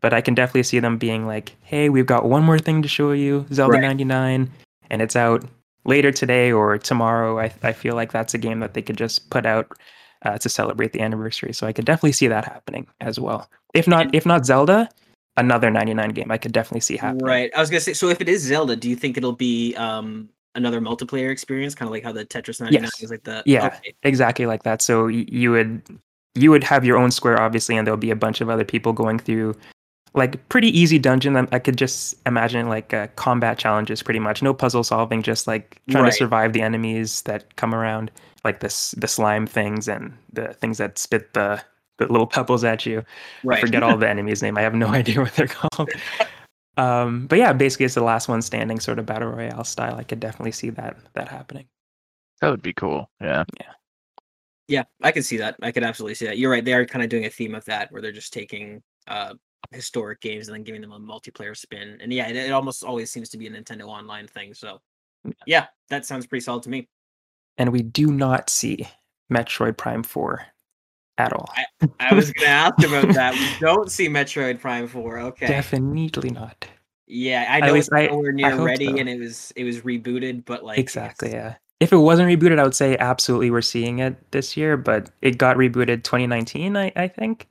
[0.00, 2.88] But i can definitely see them being like hey we've got one more thing to
[2.88, 3.82] show you zelda Right.
[3.82, 4.50] 99
[4.90, 5.44] and it's out
[5.84, 7.38] later today or tomorrow.
[7.38, 9.72] I, I feel like that's a game that they could just put out
[10.22, 11.52] uh, to celebrate the anniversary.
[11.52, 13.48] So i could definitely see that happening as well.
[13.74, 14.88] If not if not zelda
[15.38, 17.50] another 99 game i could definitely see happening Right.
[17.56, 17.94] I was gonna say.
[17.94, 21.86] So if it is Zelda, do you think it'll be um another multiplayer experience, kind
[21.88, 23.02] of like how the Tetris 99 Yes.
[23.02, 23.66] is like the Yeah.
[23.66, 23.94] okay.
[24.02, 25.82] exactly like that so y- you would
[26.34, 28.92] you would have your own square obviously and there'll be a bunch of other people
[28.92, 29.54] going through
[30.14, 34.42] like pretty easy dungeon i I could just imagine like uh, combat challenges pretty much
[34.42, 36.10] no puzzle solving just like trying Right.
[36.12, 38.10] to survive the enemies that come around
[38.44, 41.60] like this the slime things and the things that spit the
[41.98, 43.04] the little pebbles at you
[43.44, 43.58] right.
[43.58, 44.56] I forget all the enemies' name.
[44.56, 45.90] I have no idea what they're called.
[46.78, 49.96] Um, but yeah, basically it's the last one standing sort of battle royale style.
[49.96, 51.66] I could definitely see that that happening.
[52.40, 53.10] That would be cool.
[53.20, 53.42] Yeah.
[53.58, 53.72] Yeah,
[54.68, 55.56] Yeah, I could see that.
[55.60, 56.38] I could absolutely see that.
[56.38, 56.64] You're right.
[56.64, 59.34] They are kind of doing a theme of that, where they're just taking uh
[59.72, 61.98] historic games and then giving them a multiplayer spin.
[62.00, 64.54] And yeah, it, it almost always seems to be a Nintendo Online thing.
[64.54, 64.80] So
[65.46, 66.88] yeah, that sounds pretty solid to me.
[67.58, 68.86] And we do not see
[69.32, 70.46] Metroid Prime 4
[71.18, 71.48] at all.
[72.00, 73.34] I was gonna ask about that.
[73.34, 75.18] We don't see Metroid Prime Four.
[75.18, 75.46] Okay.
[75.46, 76.66] Definitely not.
[77.06, 78.96] Yeah, I know it's I- nowhere I near ready, so.
[78.96, 81.56] and it was it was rebooted, but like exactly, yeah.
[81.80, 85.38] If it wasn't rebooted, I would say absolutely we're seeing it this year, but it
[85.38, 87.46] got rebooted 2019, I, I think.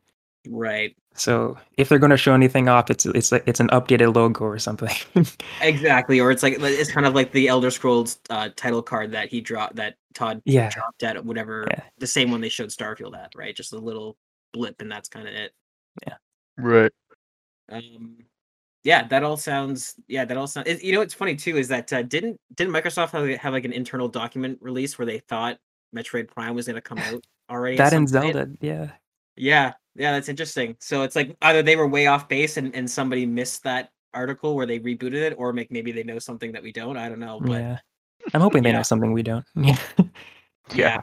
[0.50, 0.98] Right.
[1.14, 4.44] So if they're going to show anything off, it's it's like it's an updated logo
[4.44, 4.94] or something.
[5.62, 9.30] exactly, or it's like it's kind of like the Elder Scrolls uh, title card that
[9.30, 10.70] he dropped that Todd Yeah.
[10.70, 11.84] dropped at whatever Yeah.
[12.00, 13.56] the same one they showed Starfield at, right?
[13.56, 14.18] Just a little
[14.54, 15.52] blip, and that's kind of it.
[16.06, 16.16] Yeah.
[16.58, 16.92] Right.
[17.70, 18.18] Um,
[18.84, 19.96] yeah, that all sounds.
[20.08, 20.84] Yeah, that all sounds.
[20.84, 23.74] You know, what's funny too is that uh, didn't didn't Microsoft have, have like an
[23.74, 25.58] internal document release where they thought
[25.96, 27.78] Metroid Prime was going to come out already?
[27.78, 28.36] that and some point?
[28.36, 28.92] Zelda, yeah.
[29.36, 30.76] Yeah, yeah, that's interesting.
[30.80, 34.56] So it's like either they were way off base and, and somebody missed that article
[34.56, 36.98] where they rebooted it, or make maybe they know something that we don't.
[36.98, 37.80] I don't know, but yeah.
[38.34, 38.78] I'm hoping they yeah.
[38.78, 39.46] know something we don't.
[40.76, 40.98] Yeah.
[40.98, 41.02] yeah.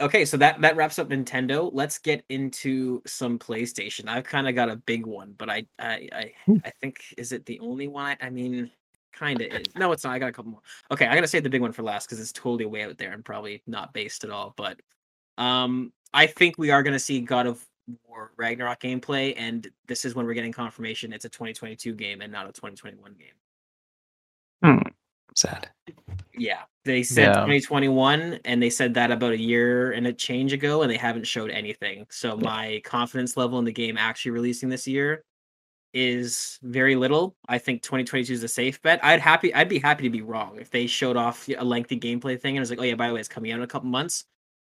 [0.00, 1.68] Okay, so that that wraps up Nintendo.
[1.72, 4.08] Let's get into some PlayStation.
[4.08, 6.56] I've kind of got a big one, but I I I, Hmm.
[6.64, 8.16] I think is it the only one?
[8.20, 8.70] I, I mean,
[9.12, 9.66] kind of is.
[9.74, 10.14] No, it's not.
[10.14, 10.62] I got a couple more.
[10.90, 13.12] Okay, I gotta save the big one for last because it's totally way out there
[13.12, 14.54] and probably not based at all.
[14.56, 14.80] But
[15.38, 17.64] um, I think we are gonna see God of
[18.08, 22.32] War Ragnarok gameplay, and this is when we're getting confirmation it's a 2022 game and
[22.32, 23.28] not a 2021 game.
[24.62, 24.88] Hmm.
[25.36, 25.70] Sad.
[26.34, 27.40] Yeah, they said Yeah.
[27.40, 31.26] 2021, and they said that about a year and a change ago, and they haven't
[31.26, 32.06] showed anything.
[32.10, 32.44] So Yeah.
[32.44, 35.24] my confidence level in the game actually releasing this year
[35.92, 37.36] is very little.
[37.48, 39.04] I think 2022 is a safe bet.
[39.04, 42.40] I'd happy, I'd be happy to be wrong if they showed off a lengthy gameplay
[42.40, 43.66] thing and it was like, oh yeah, by the way, it's coming out in a
[43.66, 44.24] couple months.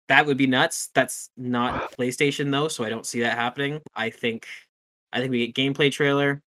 [0.09, 0.91] That would be nuts.
[0.95, 3.81] That's not PlayStation though, so I don't see that happening.
[3.95, 4.47] I think,
[5.13, 6.43] I think we get gameplay trailer.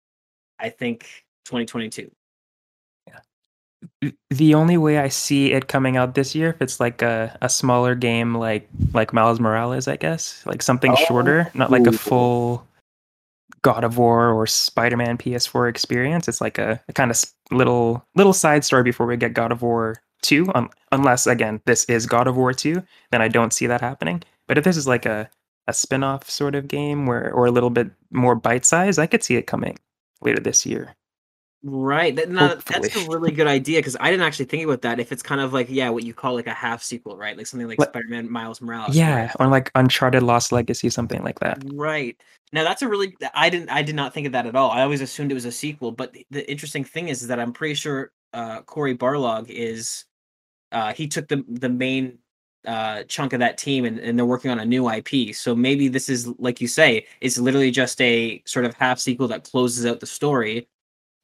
[0.58, 2.10] I think 2022.
[4.30, 7.48] The only way I see it coming out this year, if it's like a, a
[7.48, 11.90] smaller game like like Miles Morales, I guess, like something shorter, not like Oh.
[11.90, 12.66] a full
[13.62, 16.28] God of War or Spider Man PS4 experience.
[16.28, 19.62] It's like a, a kind of little little side story before we get God of
[19.62, 20.46] War two.
[20.54, 24.22] Um, unless again this is God of War two, then I don't see that happening.
[24.48, 25.28] But if this is like a
[25.68, 29.06] a spin off sort of game where or a little bit more bite size, I
[29.06, 29.78] could see it coming
[30.20, 30.94] later this year.
[31.64, 32.16] Right.
[32.16, 34.98] That, no, that's a really good idea because I didn't actually think about that.
[34.98, 37.36] If it's kind of like, yeah, what you call like a half sequel, right?
[37.36, 38.96] Like something like Like- Spider Man Miles Morales.
[38.96, 39.30] Yeah, right?
[39.38, 41.62] or like Uncharted Lost Legacy, something like that.
[41.72, 42.16] Right.
[42.52, 44.70] Now that's a really I didn't I did not think of that at all.
[44.72, 47.38] I always assumed it was a sequel, but the- the interesting thing is, is that
[47.38, 50.04] I'm pretty sure uh Cory Barlog is
[50.72, 52.18] uh he took the the main
[52.66, 55.32] uh chunk of that team and, and they're working on a new IP.
[55.34, 59.28] So maybe this is like you say, it's literally just a sort of half sequel
[59.28, 60.68] that closes out the story.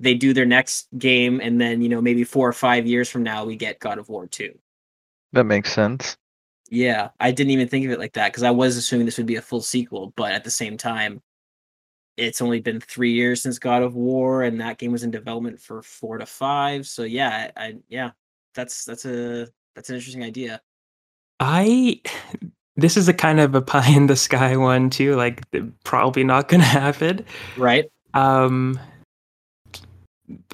[0.00, 3.22] They do their next game and then, you know, maybe 4 or 5 years from
[3.22, 4.56] now we get God of War 2.
[5.32, 6.16] That makes sense.
[6.70, 9.26] Yeah, I didn't even think of it like that because I was assuming this would
[9.26, 11.22] be a full sequel, but at the same time,
[12.18, 15.61] it's only been three years since God of War, and that game was in development
[15.61, 16.87] for four to five.
[16.87, 18.11] So yeah, I, I yeah,
[18.54, 20.61] that's that's a that's an interesting idea.
[21.40, 22.02] I
[22.76, 25.14] this is a kind of a pie in the sky one too.
[25.14, 25.42] Like
[25.84, 27.24] probably not gonna happen.
[27.56, 27.90] Right?
[28.14, 28.78] Um,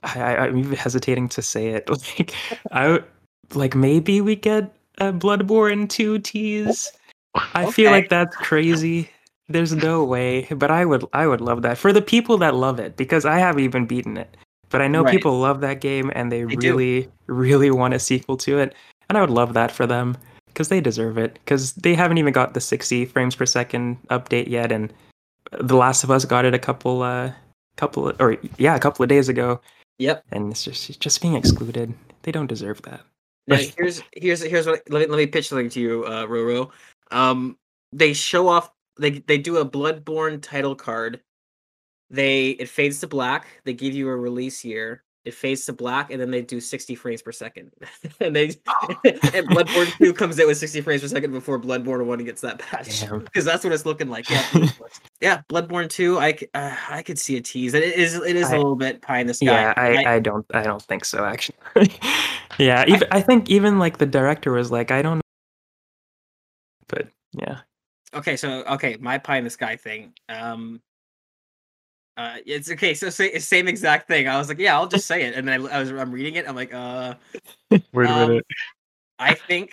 [0.02, 1.88] I, I'm even hesitating to say it.
[2.18, 2.34] Like
[2.72, 3.00] I
[3.54, 6.92] like maybe we get a Bloodborne two tease.
[7.54, 7.90] I feel Okay.
[7.90, 9.10] like that's crazy.
[9.48, 12.80] There's no way, but I would I would love that for the people that love
[12.80, 14.36] it because I haven't even beaten it.
[14.70, 15.14] But I know Right.
[15.14, 16.76] people love that game and they, They do.
[16.76, 18.74] really really want a sequel to it,
[19.08, 22.32] and I would love that for them because they deserve it because they haven't even
[22.32, 24.92] got the 60 frames per second update yet, and
[25.52, 27.32] The Last of Us got it a couple uh
[27.76, 29.60] couple of, or yeah a couple of days ago,
[29.98, 30.24] Yep.
[30.32, 31.94] and it's just it's just being excluded.
[32.22, 33.00] They don't deserve that.
[33.46, 36.70] Now here's here's here's what let me let me pitch something to you, uh, Roro.
[37.10, 37.58] Um,
[37.92, 41.20] they show off they they do a Bloodborne title card.
[42.10, 43.46] They it fades to black.
[43.64, 45.03] They give you a release year.
[45.24, 47.72] It fades to black, and then they do 60 frames per second.
[48.20, 48.44] and they
[49.04, 52.58] and Bloodborne 2 comes out with 60 frames per second before Bloodborne 1 gets that
[52.58, 53.04] patch.
[53.10, 54.28] Because that's what it's looking like.
[54.28, 55.42] Yeah, Bloodborne- yeah.
[55.48, 57.72] Bloodborne 2, I uh, I could see a tease.
[57.72, 59.46] It is it is a I- little bit pie in the sky.
[59.46, 61.56] Yeah, I, I don't I don't think so actually.
[62.58, 65.22] yeah, even I think even like the director was like I don't know,
[66.88, 67.60] but yeah.
[68.14, 70.80] okay so okay my pie in the sky thing um
[72.16, 75.22] uh it's okay so say, same exact thing i was like yeah i'll just say
[75.24, 77.14] it and then I, I was i'm reading it i'm like uh
[77.70, 78.46] Wait a Um, minute.
[79.18, 79.72] i think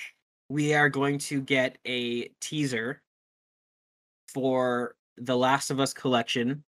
[0.50, 3.02] we are going to get a teaser
[4.28, 6.64] for the last of us collection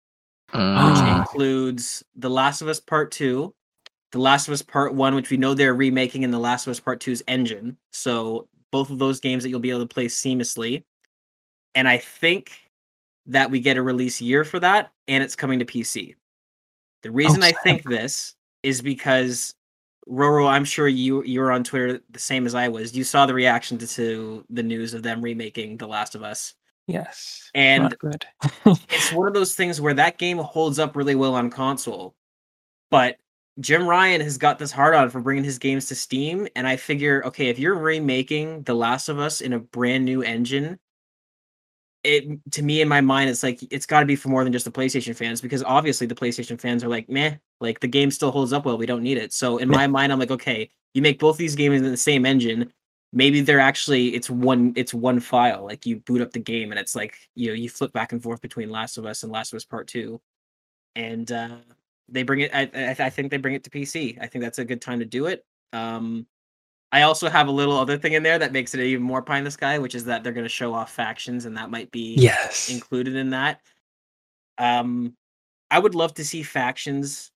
[0.54, 1.08] which Mm.
[1.20, 3.54] includes the last of us part 2
[4.12, 6.72] the last of us part 1 which we know they're remaking in the last of
[6.72, 10.08] us part 2's engine so both of those games that you'll be able to play
[10.08, 10.84] seamlessly
[11.76, 12.52] and i think
[13.26, 16.16] that we get a release year for that and it's coming to pc
[17.04, 19.56] the reason i think this is because
[20.08, 22.96] roro i'm sure you you were on twitter the same as i was.
[22.96, 26.56] You saw the reaction to, to the news of them remaking the last of us.
[26.88, 27.50] Yes.
[27.54, 28.26] And good.
[28.90, 32.16] it's one of those things where that game holds up really well on console,
[32.90, 33.18] but
[33.60, 36.78] Jim Ryan has got this hard on for bringing his games to Steam, and I
[36.78, 40.80] figure, okay, if you're remaking The Last of Us in a brand new engine,
[42.04, 44.54] it to me in my mind, it's like it's got to be for more than
[44.54, 48.12] just the PlayStation fans because obviously the PlayStation fans are like, meh, like the game
[48.12, 49.34] still holds up well, we don't need it.
[49.34, 52.26] So in my mind, I'm like, okay, you make both these games in the same
[52.26, 52.72] engine,
[53.14, 55.64] maybe they're actually it's one it's one file.
[55.64, 58.22] Like you boot up the game and it's like you know you flip back and
[58.22, 60.22] forth between Last of Us and Last of Us Part Two,
[60.96, 61.58] and uh,
[62.10, 62.52] they bring it.
[62.54, 64.18] I, I I think they bring it to PC.
[64.20, 65.46] I think that's a good time to do it.
[65.74, 66.26] Um,
[66.92, 69.38] I also have a little other thing in there that makes it even more pie
[69.38, 71.90] in the sky, which is that they're going to show off factions, and that might
[71.92, 72.70] be yes.
[72.70, 73.62] included in that.
[74.58, 75.16] Um,
[75.70, 77.32] I would love to see factions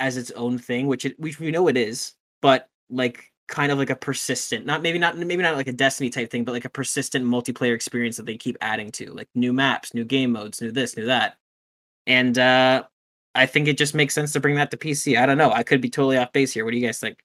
[0.00, 3.78] as its own thing, which it which we know it is, but like kind of
[3.78, 6.64] like a persistent, not maybe not maybe not like a Destiny type thing, but like
[6.64, 10.60] a persistent multiplayer experience that they keep adding to, like new maps, new game modes,
[10.60, 11.36] new this, new that.
[12.06, 12.84] And uh
[13.36, 15.18] I think it just makes sense to bring that to PC.
[15.18, 15.52] I don't know.
[15.52, 16.64] I could be totally off base here.
[16.64, 17.18] What do you guys think?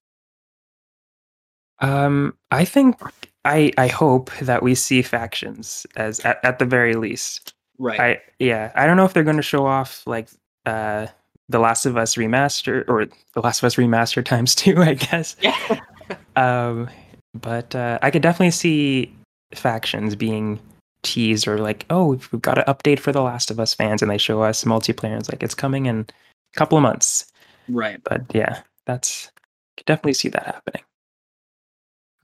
[1.82, 2.96] Um, I think
[3.46, 7.54] I I hope that we see factions as at, at the very least.
[7.78, 8.00] Right.
[8.00, 10.30] I yeah, I don't know if they're going to show off like
[10.66, 11.08] uh
[11.50, 15.36] the Last of Us remaster or the Last of Us remaster times two, I guess.
[15.42, 15.58] yeah.
[16.36, 16.90] Um,
[17.34, 19.14] but uh, I could definitely see
[19.54, 20.60] factions being
[21.04, 24.12] teased or like, oh, we've got an update for the Last of Us fans, and
[24.12, 25.12] they show us multiplayer.
[25.12, 26.06] And it's like it's coming in
[26.54, 27.26] a couple of months.
[27.70, 28.02] right.
[28.04, 29.32] But yeah, that's
[29.78, 30.84] could definitely see that happening.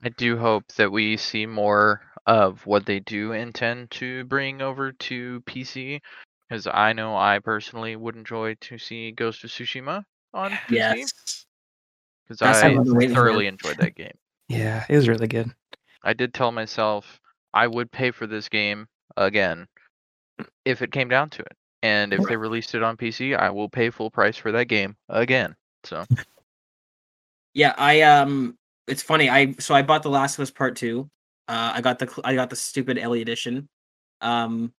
[0.02, 4.92] I do hope that we see more of what they do intend to bring over
[4.92, 6.00] to PC,
[6.48, 11.46] because I know I personally would enjoy to see Ghost of Tsushima on PC, Yes.
[12.28, 13.22] because I what I've been waiting for.
[13.22, 14.16] thoroughly enjoyed that game.
[14.48, 15.52] Yeah, it was really good.
[16.02, 17.18] I did tell myself
[17.52, 19.66] I would pay for this game again
[20.64, 21.56] if it came down to it.
[21.82, 24.96] And if they released it on PC, I will pay full price for that game
[25.08, 25.54] again.
[25.84, 26.04] So
[27.54, 28.56] Yeah, I um
[28.88, 29.28] it's funny.
[29.30, 31.08] I so I bought The Last of Us Part 2.
[31.48, 33.68] Uh I got the I got the stupid Ellie edition.
[34.20, 34.72] Um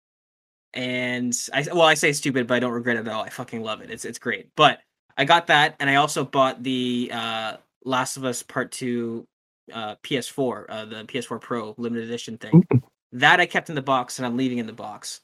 [0.75, 3.23] and I well I say stupid but I don't regret it at all.
[3.23, 3.91] I fucking love it.
[3.91, 4.51] It's it's great.
[4.57, 4.81] But
[5.17, 9.27] I got that and I also bought the uh Last of Us Part 2
[9.73, 12.67] uh PS4, uh the PS4 Pro limited edition thing.
[13.13, 15.23] That I kept in the box and I'm leaving in the box.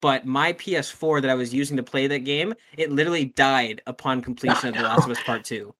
[0.00, 4.22] But my PS4 that I was using to play that game, it literally died upon
[4.22, 5.74] completion of The Last of Us Part 2.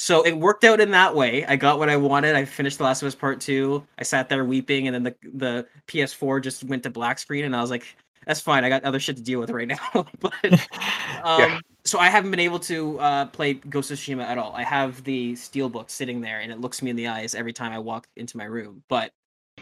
[0.00, 1.44] So it worked out in that way.
[1.46, 2.36] I got what I wanted.
[2.36, 3.84] I finished The Last of Us Part 2.
[3.98, 7.54] I sat there weeping and then the the PS4 just went to black screen and
[7.56, 8.62] I was like, that's fine.
[8.64, 10.06] I got other shit to deal with right now.
[10.20, 10.34] but
[11.24, 11.60] um Yeah.
[11.84, 14.52] so I haven't been able to uh play Ghost of Tsushima at all.
[14.54, 17.72] I have the steelbook sitting there and it looks me in the eyes every time
[17.72, 18.84] I walk into my room.
[18.88, 19.12] But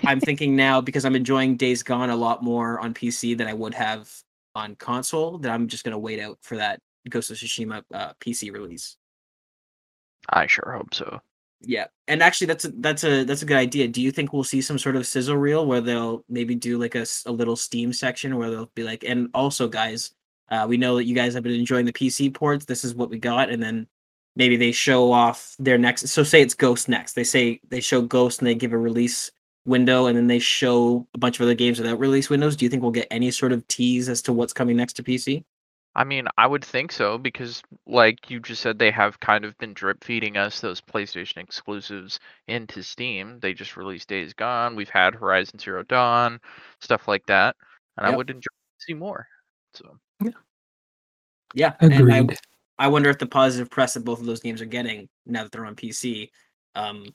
[0.05, 3.55] I'm thinking now because I'm enjoying Days Gone a lot more on PC than I
[3.55, 4.11] would have
[4.55, 8.53] on console that I'm just gonna wait out for that Ghost of Tsushima uh, PC
[8.53, 8.97] release.
[10.31, 11.21] I sure hope so.
[11.63, 13.89] Yeah, and actually, that's a that's a that's a good idea.
[13.89, 16.95] Do you think we'll see some sort of sizzle reel where they'll maybe do like
[16.95, 20.13] a, a little Steam section where they'll be like, and also, guys,
[20.51, 22.67] uh, we know that you guys have been enjoying the PC ports.
[22.67, 23.87] This is what we got, and then
[24.37, 26.09] maybe they show off their next.
[26.09, 27.15] So say it's Ghost next.
[27.15, 29.31] They say they show Ghost and they give a release
[29.65, 32.55] window, and then they show a bunch of other games without release windows.
[32.55, 35.03] Do you think we'll get any sort of tease as to what's coming next to
[35.03, 35.43] PC?
[35.97, 39.57] I mean, I would think so because, like you just said, they have kind of
[39.57, 43.39] been drip feeding us those PlayStation exclusives into Steam.
[43.41, 44.77] They just released Days Gone.
[44.77, 46.39] We've had Horizon Zero Dawn,
[46.81, 47.57] stuff like that,
[47.97, 49.27] and I would enjoy to see more.
[49.73, 49.97] So
[51.55, 52.39] Yeah, and I, Agreed.
[52.79, 55.53] I wonder if the positive press that both of those games are getting now that
[55.53, 56.29] they're on PC
[56.75, 57.07] um,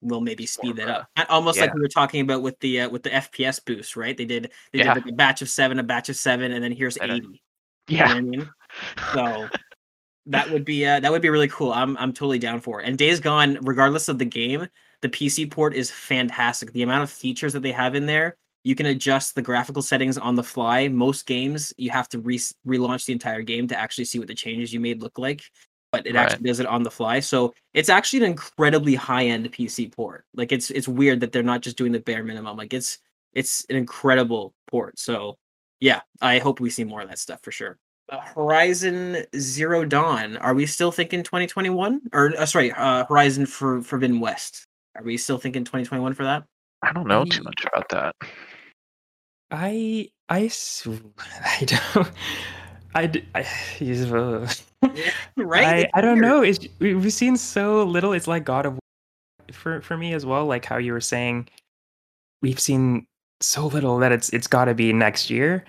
[0.00, 1.08] will maybe speed that up.
[1.18, 4.16] A- Almost like we were talking about with the uh, with the FPS boost, right?
[4.16, 4.94] They did they Yeah.
[4.94, 7.38] did like a batch of seven, a batch of seven, and then here's And then-
[7.90, 8.04] eighty.
[8.04, 8.54] You know yeah, I mean?
[9.14, 9.52] So
[10.26, 11.72] that would be uh, that would be really cool.
[11.72, 12.88] I'm I'm totally down for it.
[12.88, 14.68] And Days Gone, regardless of the game,
[15.02, 16.72] the PC port is fantastic.
[16.72, 20.18] The amount of features that they have in there, you can adjust the graphical settings
[20.18, 20.88] on the fly.
[20.88, 24.34] Most games, you have to re- relaunch the entire game to actually see what the
[24.34, 25.42] changes you made look like.
[25.92, 26.22] But it Right.
[26.22, 27.20] actually does it on the fly.
[27.20, 30.24] So it's actually an incredibly high end PC port.
[30.34, 32.56] Like it's it's weird that they're not just doing the bare minimum.
[32.56, 32.98] Like it's
[33.34, 34.98] it's an incredible port.
[35.00, 35.36] So
[35.80, 37.78] yeah, I hope we see more of that stuff for sure.
[38.08, 40.36] Uh, Horizon Zero Dawn.
[40.38, 42.00] Are we still thinking 2021?
[42.12, 44.64] Or uh, sorry, uh, Horizon for Forbidden West.
[44.96, 46.44] Are we still thinking 2021 for that?
[46.82, 48.14] I don't know too much about that.
[49.50, 50.48] I I
[51.58, 52.08] I don't
[52.94, 53.42] I,
[53.78, 54.48] he's, uh,
[54.82, 55.88] Yeah, right.
[55.94, 56.42] I, I don't know.
[56.42, 58.12] It's we- we've seen so little.
[58.12, 58.80] It's like God of War
[59.52, 60.46] for for me as well.
[60.46, 61.48] Like how you were saying,
[62.42, 63.06] we've seen
[63.40, 65.64] so little that it's it's got to be next year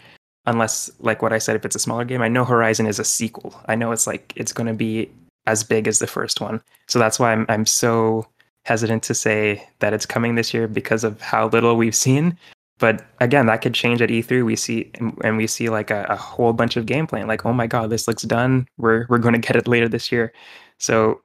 [0.46, 2.22] unless like what I said if it's a smaller game.
[2.22, 3.60] I know Horizon is a sequel.
[3.68, 5.10] I know it's like it's going to be
[5.48, 6.62] as big as the first one.
[6.88, 8.28] So that's why I'm I'm so
[8.66, 12.38] hesitant to say that it's coming this year because of how little we've seen.
[12.80, 14.44] But again, that could change at E3.
[14.44, 14.92] We see
[15.24, 17.26] and we see like a, a whole bunch of gameplay.
[17.28, 18.68] Like, oh my god, this looks done.
[18.78, 20.34] We're we're going to get it later this year.
[20.80, 21.22] So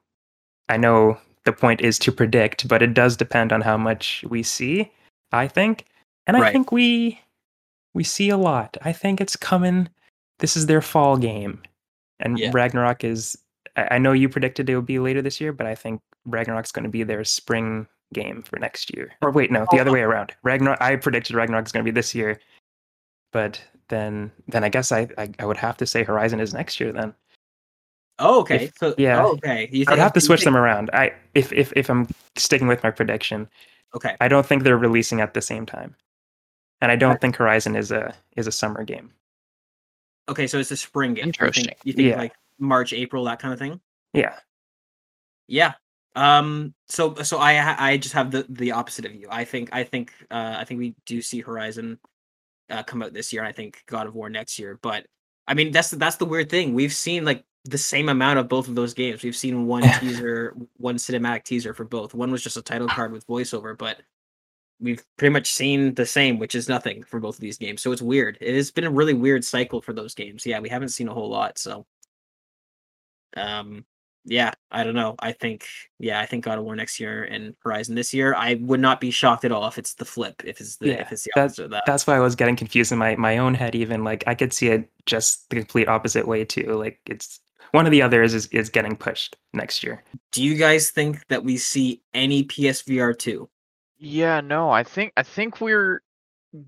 [0.69, 4.43] I know the point is to predict, but it does depend on how much we
[4.43, 4.91] see.
[5.33, 5.87] I think,
[6.27, 6.53] and I Right.
[6.53, 7.21] think we
[7.95, 8.77] we see a lot.
[8.83, 9.89] I think it's coming.
[10.39, 11.63] This is their fall game,
[12.21, 12.51] and Yeah.
[12.53, 13.37] Ragnarok is.
[13.77, 16.73] I I know you predicted it would be later this year, but I think Ragnarok's
[16.73, 19.13] going to be their spring game for next year.
[19.23, 19.95] Or wait, no, the other Oh.
[19.95, 20.35] way around.
[20.43, 20.81] Ragnarok.
[20.81, 22.39] I predicted Ragnarok is going to be this year,
[23.33, 26.79] but then then I guess I, I I would have to say Horizon is next
[26.81, 26.93] year.
[26.93, 27.15] Then
[28.19, 28.71] Oh, okay.
[28.79, 29.23] so yeah.
[29.23, 29.69] oh, okay.
[29.73, 30.91] You I'd have to switch think- them around.
[30.93, 33.49] I if if if I'm sticking with my prediction,
[33.95, 34.17] Okay.
[34.21, 35.95] I don't think they're releasing at the same time,
[36.81, 39.11] and I don't think Horizon is a is a summer game.
[40.29, 40.47] Okay.
[40.47, 41.25] So it's a spring game.
[41.25, 41.65] You Interesting.
[41.67, 42.19] think, you think Yeah.
[42.19, 43.81] like March, April, that kind of thing?
[44.13, 44.37] Yeah,
[45.49, 45.75] Yeah.
[46.15, 46.75] Um.
[46.89, 49.29] So so I I just have the the opposite of you.
[49.31, 51.99] I think I think uh I think we do see Horizon
[52.71, 53.43] uh, come out this year.
[53.43, 54.79] and I think God of War next year.
[54.81, 55.07] But
[55.47, 56.73] I mean that's that's the weird thing.
[56.75, 59.23] We've seen like the same amount of both of those games.
[59.23, 62.15] We've seen one teaser, one cinematic teaser for both.
[62.15, 64.01] One was just a title card with voiceover, but
[64.81, 67.83] we've pretty much seen the same, which is nothing for both of these games.
[67.83, 68.37] So it's weird.
[68.41, 70.45] It has been a really weird cycle for those games.
[70.45, 71.59] Yeah, we haven't seen a whole lot.
[71.59, 71.87] So,
[73.37, 73.85] um,
[74.25, 75.15] yeah, I don't know.
[75.21, 75.67] I think,
[76.01, 78.35] yeah, I think God of War next year and Horizon this year.
[78.35, 80.43] I would not be shocked at all if it's the flip.
[80.45, 81.85] If it's the Yeah, if it's the that- opposite of that.
[81.87, 83.75] that's why I was getting confused in my my own head.
[83.77, 86.73] Even like I could see it just the complete opposite way too.
[86.75, 87.39] Like it's
[87.71, 90.03] one of the others is is getting pushed next year.
[90.33, 93.49] Do you guys think that we see any PSVR two?
[93.99, 96.03] Yeah, no, I think I think we're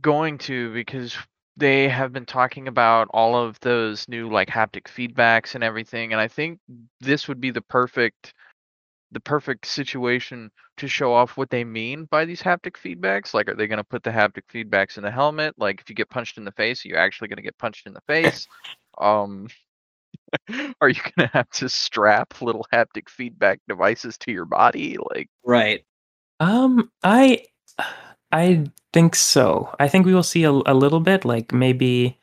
[0.02, 1.16] going to because
[1.56, 6.20] they have been talking about all of those new like haptic feedbacks and everything, and
[6.20, 6.60] I think
[7.00, 8.34] this would be the perfect
[9.12, 13.34] the perfect situation to show off what they mean by these haptic feedbacks.
[13.34, 15.54] Like, are they going to put the haptic feedbacks in the helmet?
[15.58, 17.86] Like, if you get punched in the face, are you actually going to get punched
[17.86, 18.48] in the face?
[18.98, 19.48] um,
[20.80, 24.96] are you going to have to strap little haptic feedback devices to your body?
[24.98, 25.84] Like, Right.
[26.40, 27.44] Um, I
[28.32, 29.74] I think so.
[29.80, 32.18] I think we will see a, a little bit, like maybe.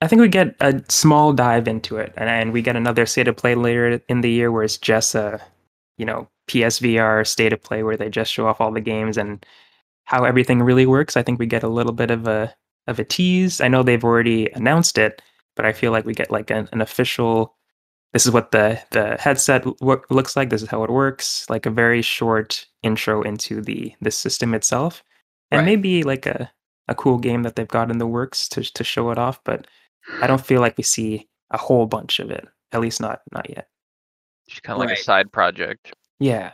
[0.00, 3.28] I think we get a small dive into it, and, and we get another state
[3.28, 5.40] of play later in the year where it's just a,
[5.96, 9.44] you know, PSVR state of play where they just show off all the games and
[10.04, 11.16] how everything really works.
[11.16, 12.54] I think we get a little bit of a
[12.88, 13.60] of a tease.
[13.60, 15.22] I know they've already announced it,
[15.56, 17.54] but I feel like we get like an, an official.
[18.12, 20.50] This is what the the headset wo- looks like.
[20.50, 21.48] This is how it works.
[21.48, 25.02] Like a very short intro into the the system itself,
[25.50, 25.64] and Right.
[25.66, 26.50] maybe like a
[26.88, 29.42] a cool game that they've got in the works to to show it off.
[29.44, 29.66] But
[30.20, 32.46] I don't feel like we see a whole bunch of it.
[32.72, 33.68] At least not not yet.
[34.48, 34.98] just kind of like Right.
[34.98, 35.94] a side project.
[36.20, 36.52] Yeah.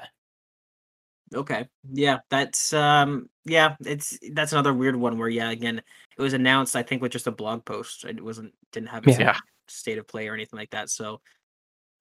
[1.35, 1.69] Okay.
[1.93, 5.79] Yeah, that's um yeah, it's that's another weird one where yeah, again,
[6.17, 8.05] it was announced I think with just a blog post.
[8.05, 9.37] It wasn't didn't have a Yeah.
[9.67, 10.89] state of play or anything like that.
[10.91, 11.21] So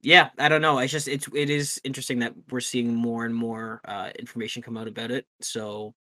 [0.07, 0.79] yeah, I don't know.
[0.79, 4.77] It's just it's it is interesting that we're seeing more and more uh information come
[4.77, 5.25] out about it.
[5.41, 5.93] So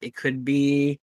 [0.00, 0.98] it could be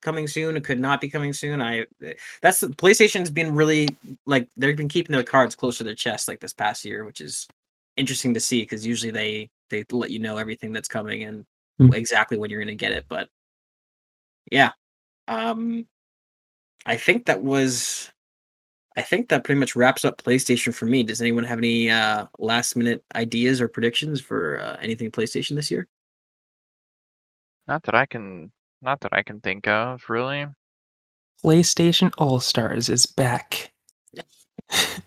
[0.00, 1.60] coming soon, it could not be coming soon.
[1.60, 3.88] I eh, that's PlayStation's been really
[4.24, 7.20] like they've been keeping their cards close to their chest like this past year, which
[7.20, 7.46] is
[7.98, 11.44] interesting to see because usually they they let you know everything that's coming and
[11.80, 11.94] Mm.
[11.94, 13.30] exactly when you're going to get it but
[14.52, 14.72] yeah
[15.28, 15.86] um
[16.84, 18.10] i think that was
[18.96, 22.26] i think that pretty much wraps up playstation for me does anyone have any uh
[22.38, 25.86] last minute ideas or predictions for uh, anything playstation this year
[27.68, 28.50] Not that I can,
[28.82, 30.46] not that I can think of, really.
[31.44, 33.72] PlayStation All Stars is back.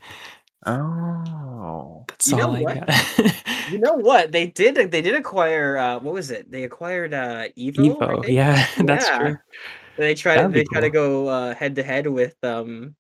[0.65, 2.87] Oh, That's You know all I what?
[2.87, 3.67] got.
[3.69, 7.49] you know what they did they did acquire uh what was it they acquired uh
[7.57, 9.17] evo, Evo, yeah, that's Yeah.
[9.17, 9.37] true.
[9.97, 12.95] they try to That'd they try to go uh head to head with um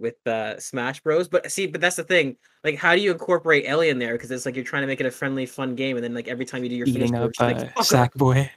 [0.00, 3.64] with uh smash bros but see but that's the thing like how do you incorporate
[3.66, 5.96] ellie in there because it's like you're trying to make it a friendly fun game
[5.96, 8.48] and then like every time you do your finish up like, uh, Sackboy.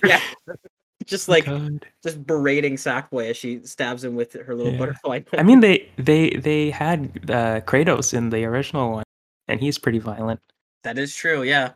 [0.04, 0.20] yeah
[1.06, 1.84] just like God.
[2.02, 4.78] just berating sackboy as she stabs him with her little Yeah.
[4.78, 9.04] butterfly I mean, they they they had uh, Kratos in the original one,
[9.48, 10.40] and he's pretty violent.
[10.84, 11.72] That is true, yeah.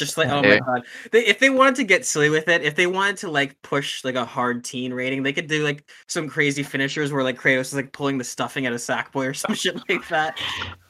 [0.00, 0.58] Just like oh Yeah.
[0.58, 3.30] my god, they, if they wanted to get silly with it, if they wanted to
[3.30, 7.22] like push like a hard teen rating, they could do like some crazy finishers where
[7.24, 10.38] like Kratos is like pulling the stuffing out of Sackboy or some shit like that.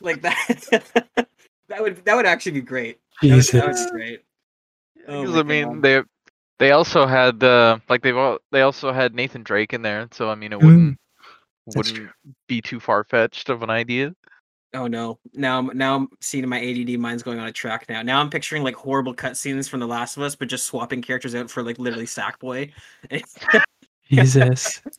[0.01, 0.39] Like that,
[1.69, 3.01] that would that would actually be great.
[3.23, 4.23] That would, that would be great.
[5.09, 5.83] Oh because I mean God.
[5.83, 6.03] they
[6.59, 10.31] They also had uh, like they've all, they also had Nathan Drake in there, so
[10.31, 10.99] I mean it Mm, wouldn't
[11.73, 12.11] that's wouldn't
[12.49, 14.15] be too far fetched of an idea.
[14.73, 15.19] Oh no!
[15.35, 18.03] Now, I'm now I'm seeing my ADD mind's going on a track now.
[18.03, 21.35] Now I'm picturing like horrible cutscenes from The Last of Us, but just swapping characters
[21.35, 22.71] out for like literally Sackboy.
[24.11, 24.83] Jesus.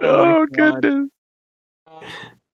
[0.00, 1.08] Oh my God.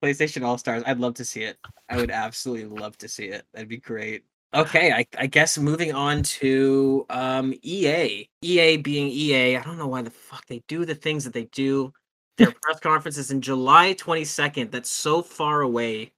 [0.03, 0.83] PlayStation All Stars.
[0.87, 1.59] I'd love to see it.
[1.89, 3.45] I would absolutely love to see it.
[3.53, 4.25] That'd be great.
[4.53, 8.29] Okay, I, I guess moving on to um EA.
[8.43, 9.57] EA being EA.
[9.57, 11.93] I don't know why the fuck they do the things that they do.
[12.41, 14.70] Their press conference is in July 22nd.
[14.70, 16.12] That's so far away.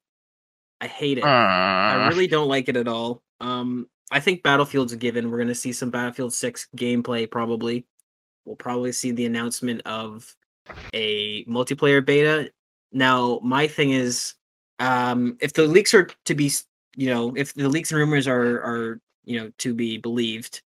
[0.80, 1.24] I hate it.
[1.24, 3.22] I Uh, really don't like it at all.
[3.40, 5.30] Um, I think Battlefield's a given.
[5.30, 7.86] We're gonna see some Battlefield 6 gameplay probably.
[8.44, 10.34] We'll probably see the announcement of
[10.94, 12.50] a multiplayer beta.
[12.92, 14.34] Now, my thing is,
[14.80, 16.50] um, if the leaks are to be,
[16.96, 20.62] you know, if the leaks and rumors are are you know to be believed,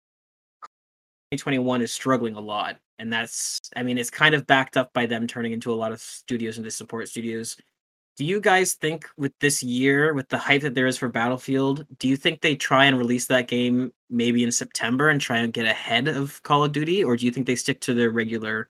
[1.31, 5.07] 2021 is struggling a lot, and that's, I mean, it's kind of backed up by
[5.07, 7.57] them turning into a lot of studios into support studios.
[8.15, 11.87] Do you guys think with this year, with the hype that there is for Battlefield,
[11.97, 15.51] do you think they try and release that game maybe in September and try and
[15.51, 18.69] get ahead of Call of Duty, or do you think they stick to their regular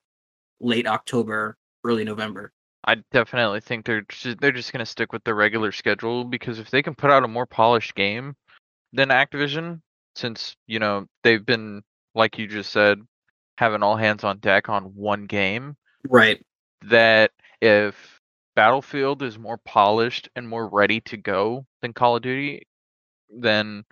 [0.60, 2.52] late October, early November?
[2.84, 6.70] I definitely think they're just, they're just gonna stick with the regular schedule because if
[6.70, 8.34] they can put out a more polished game
[8.94, 9.82] than Activision,
[10.16, 11.82] since you know they've been
[12.14, 12.98] like you just said
[13.58, 15.76] having all hands on deck on one game,
[16.08, 16.44] Right.
[16.82, 18.20] that if
[18.56, 22.66] Battlefield is more polished and more ready to go than Call of Duty,
[23.30, 23.84] then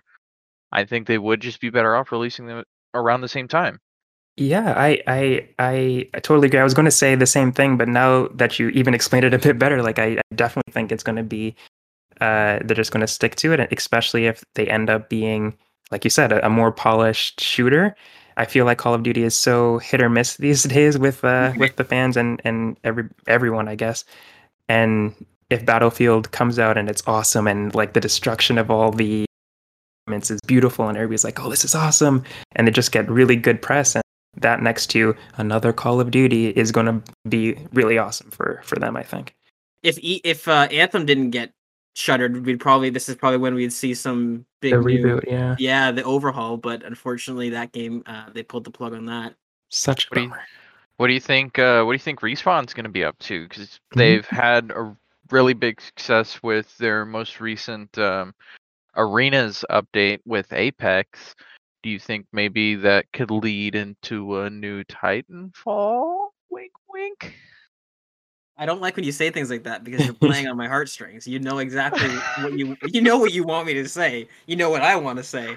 [0.71, 3.79] I think they would just be better off releasing them around the same time.
[4.37, 6.59] Yeah, I, I, I, I totally agree.
[6.59, 9.33] I was going to say the same thing, but now that you even explained it
[9.33, 11.55] a bit better, like I, I definitely think it's going to be,
[12.21, 15.57] uh, they're just going to stick to it, especially if they end up being,
[15.91, 17.95] like you said, a, a more polished shooter.
[18.37, 21.53] I feel like Call of Duty is so hit or miss these days with uh,
[21.57, 24.05] with the fans and and every everyone, I guess.
[24.69, 25.13] And
[25.49, 29.25] if Battlefield comes out and it's awesome and like the destruction of all the
[30.07, 32.23] elements is beautiful and everybody's like, "Oh, this is awesome,"
[32.55, 34.03] and they just get really good press and
[34.37, 38.77] that next to another Call of Duty is going to be really awesome for for
[38.77, 38.95] them.
[38.95, 39.35] I think.
[39.83, 41.53] If if uh, Anthem didn't get
[41.95, 45.55] shuttered, we'd probably this is probably when we'd see some big The new- reboot, yeah,
[45.59, 46.57] yeah, the overhaul.
[46.57, 49.35] But unfortunately, that game uh, they pulled the plug on that.
[49.69, 50.41] such a What do you- bummer.
[50.97, 51.57] What do you think?
[51.57, 53.47] Uh, what do you think Respawn's going to be up to?
[53.47, 53.97] Because Mhm.
[53.97, 54.95] they've had a
[55.31, 58.35] really big success with their most recent um,
[58.95, 61.33] arenas update with Apex.
[61.81, 66.27] Do you think maybe that could lead into a new Titanfall?
[66.49, 67.33] Wink, wink.
[68.61, 71.25] I don't like when you say things like that because you're playing on my heartstrings.
[71.27, 72.07] You know exactly
[72.43, 74.27] what you you know what you want me to say.
[74.45, 75.53] You know what I want to say.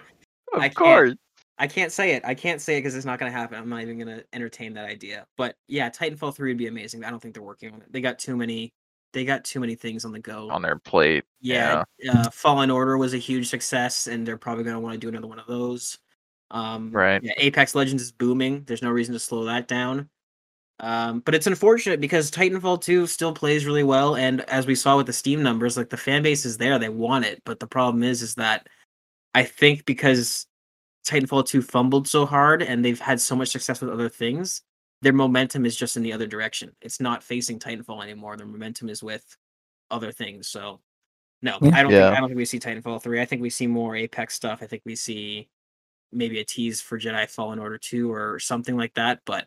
[0.52, 1.14] Of I can't- course.
[1.58, 2.24] I can't say it.
[2.24, 3.56] I can't say it because it's not going to happen.
[3.58, 5.24] I'm not even going to entertain that idea.
[5.36, 7.04] But yeah, Titanfall 3 would be amazing.
[7.04, 7.92] I don't think they're working on it.
[7.92, 8.72] They got too many
[9.12, 10.50] they got too many things on the go.
[10.50, 11.22] On their plate.
[11.40, 14.98] yeah, uh, Fallen Order was a huge success and they're probably going to want to
[14.98, 15.98] do another one of those.
[16.50, 17.22] Um Right.
[17.22, 18.64] Yeah, Apex Legends is booming.
[18.64, 20.08] There's no reason to slow that down.
[20.80, 24.96] Um, but it's unfortunate because Titanfall 2 still plays really well, and as we saw
[24.96, 27.40] with the Steam numbers, like the fan base is there, they want it.
[27.44, 28.68] But the problem is, is that
[29.34, 30.46] I think because
[31.06, 34.62] Titanfall 2 fumbled so hard and they've had so much success with other things,
[35.02, 36.74] their momentum is just in the other direction.
[36.80, 38.36] It's not facing Titanfall anymore.
[38.36, 39.24] Their momentum is with
[39.90, 40.48] other things.
[40.48, 40.80] So
[41.42, 42.06] no, I don't Yeah.
[42.06, 43.20] think I don't think we see Titanfall 3.
[43.20, 44.60] I think we see more Apex stuff.
[44.62, 45.48] I think we see
[46.10, 49.46] maybe a tease for Jedi Fallen Order 2 or something like that, but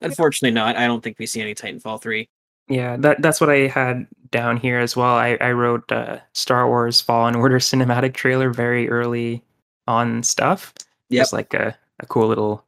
[0.00, 0.76] unfortunately not.
[0.76, 2.28] I don't think we see any Titanfall 3.
[2.68, 5.14] Yeah, that that's what I had down here as well.
[5.14, 9.42] I I wrote uh, Star Wars Fallen Order cinematic trailer very early
[9.86, 10.74] on stuff.
[11.08, 11.20] Yep.
[11.22, 12.62] Just like a, a cool little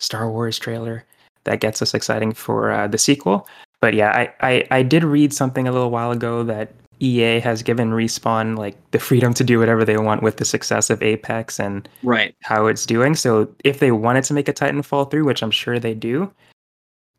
[0.00, 1.04] Star Wars trailer
[1.44, 3.46] that gets us exciting for uh, the sequel.
[3.80, 7.62] But yeah, I, I I did read something a little while ago that EA has
[7.62, 11.60] given Respawn like the freedom to do whatever they want with the success of Apex
[11.60, 12.34] and Right.
[12.42, 13.14] how it's doing.
[13.14, 16.32] So if they wanted to make a Titanfall 3, which I'm sure they do,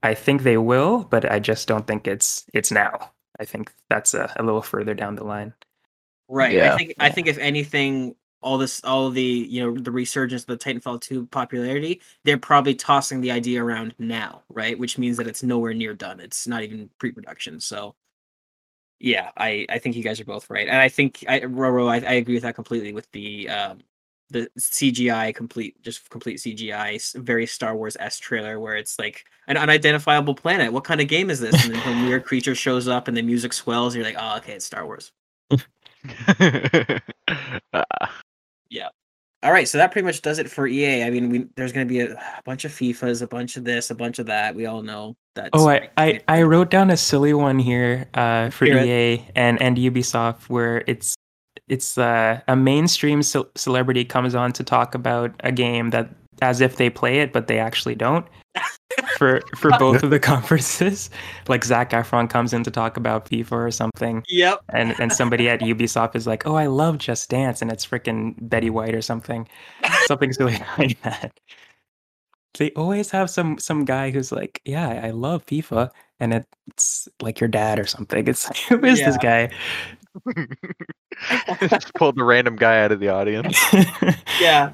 [0.05, 3.11] I think they will, but I just don't think it's it's now.
[3.39, 5.53] I think that's a, a little further down the line.
[6.27, 6.53] Right.
[6.53, 6.73] Yeah.
[6.73, 10.47] I think I think if anything, all this all the you know the resurgence of
[10.47, 14.77] the Titanfall 2 popularity, they're probably tossing the idea around now, right?
[14.77, 16.19] Which means that it's nowhere near done.
[16.19, 17.59] It's not even pre-production.
[17.59, 17.95] So
[18.99, 20.67] yeah, I I think you guys are both right.
[20.67, 23.79] And I think I Roro, I, I agree with that completely with the um
[24.31, 29.57] the CGI complete just complete CGI very Star Wars S trailer where it's like an
[29.57, 30.73] unidentifiable planet.
[30.73, 31.63] What kind of game is this?
[31.63, 33.95] And then some weird creature shows up and the music swells.
[33.95, 35.11] You're like, oh, okay, it's Star Wars.
[38.69, 38.89] yeah.
[39.43, 41.03] All right, so that pretty much does it for EA.
[41.03, 43.63] I mean, we, there's going to be a, a bunch of FIFA's, a bunch of
[43.63, 44.55] this, a bunch of that.
[44.55, 45.51] We all know that.
[45.53, 48.65] Oh, I, I, I wrote down a silly one here uh, for.
[48.65, 51.15] EA and, and Ubisoft where it's
[51.67, 56.09] it's uh, a mainstream ce- celebrity comes on to talk about a game that
[56.41, 58.25] as if they play it, but they actually don't.
[59.17, 61.09] for for both of the conferences,
[61.47, 64.59] like Zac Efron comes in to talk about FIFA or something, Yep.
[64.69, 68.35] and and somebody at Ubisoft is like, "Oh, I love Just Dance," and it's freaking
[68.41, 69.47] Betty White or something,
[70.07, 71.37] something silly like that.
[72.57, 75.89] They always have some some guy who's like, "Yeah, I love FIFA,"
[76.21, 78.25] and it's like your dad or something.
[78.27, 79.49] It's like, who is this guy?
[81.69, 83.57] Just pulled the random guy out of the audience.
[84.39, 84.73] Yeah.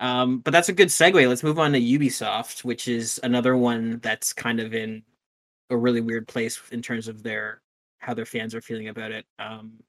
[0.00, 1.28] Um, but that's a good segue.
[1.28, 5.02] Let's move on to Ubisoft, which is another one that's kind of in
[5.70, 7.62] a really weird place in terms of their
[7.98, 9.26] how their fans are feeling about it.
[9.38, 9.80] Um,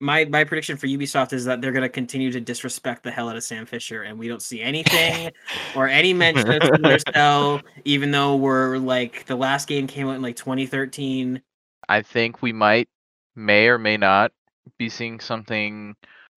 [0.00, 3.28] my my prediction for Ubisoft is that they're going to continue to disrespect the hell
[3.28, 5.30] out of Sam Fisher, and we don't see anything
[5.76, 10.16] or any mention of Splinter Cell, even though we're like the last game came out
[10.16, 11.40] in like 2013.
[11.88, 12.88] I think we might,
[13.34, 14.32] may or may not,
[14.78, 15.94] be seeing something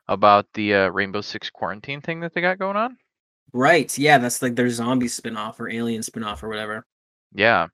[0.08, 2.98] about the uh, Rainbow Six quarantine thing that they got going on.
[3.54, 3.96] Right?
[3.98, 6.86] Yeah, that's like their zombie spinoff or alien spinoff or whatever.
[7.34, 7.68] Yeah,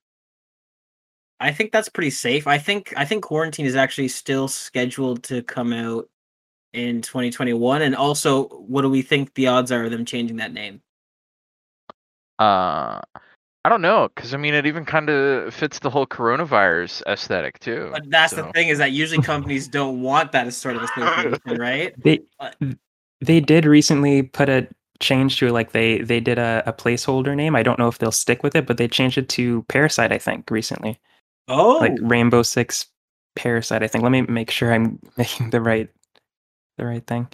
[1.40, 2.46] I think that's pretty safe.
[2.46, 6.08] I think I think quarantine is actually still scheduled to come out
[6.72, 7.82] in 2021.
[7.82, 10.80] And also, what do we think the odds are of them changing that name?
[12.38, 13.00] uh,
[13.64, 17.58] I don't know, because I mean, it even kind of fits the whole coronavirus aesthetic
[17.60, 17.88] too.
[17.92, 21.58] But that's the thing is that usually companies don't want that as sort of association,
[21.58, 21.94] right?
[22.02, 22.56] They But-
[23.20, 24.68] they did recently put a
[25.00, 25.48] change to.
[25.50, 27.56] Like they they did a, a placeholder name.
[27.56, 30.12] I don't know if they'll stick with it, but they changed it to Parasite.
[30.12, 30.98] I think recently,
[31.48, 32.86] Oh, like Rainbow Six
[33.34, 33.82] Parasite.
[33.82, 34.02] I think.
[34.02, 35.88] Let me make sure I'm making the right
[36.76, 37.28] the right thing.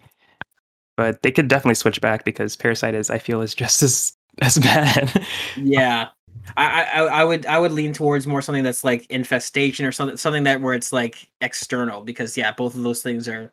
[0.97, 4.12] But they could definitely switch back because Parasite is I feel is just as
[4.43, 5.26] as bad.
[5.57, 6.09] yeah.
[6.57, 10.16] I, I I would I would lean towards more something that's like infestation or something
[10.16, 13.53] something that where it's like external because yeah both of those things are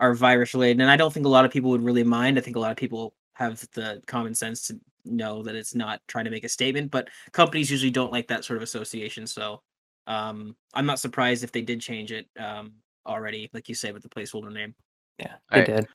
[0.00, 0.80] are virus related.
[0.80, 2.36] And I don't think a lot of people would really mind.
[2.38, 6.00] I think a lot of people have the common sense to know that it's not
[6.08, 9.26] trying to make a statement but companies usually don't like that sort of association.
[9.26, 9.62] So
[10.06, 12.72] um I'm not surprised if they did change it um
[13.06, 14.74] already like you say with the placeholder name.
[15.18, 15.86] Yeah, they I- did.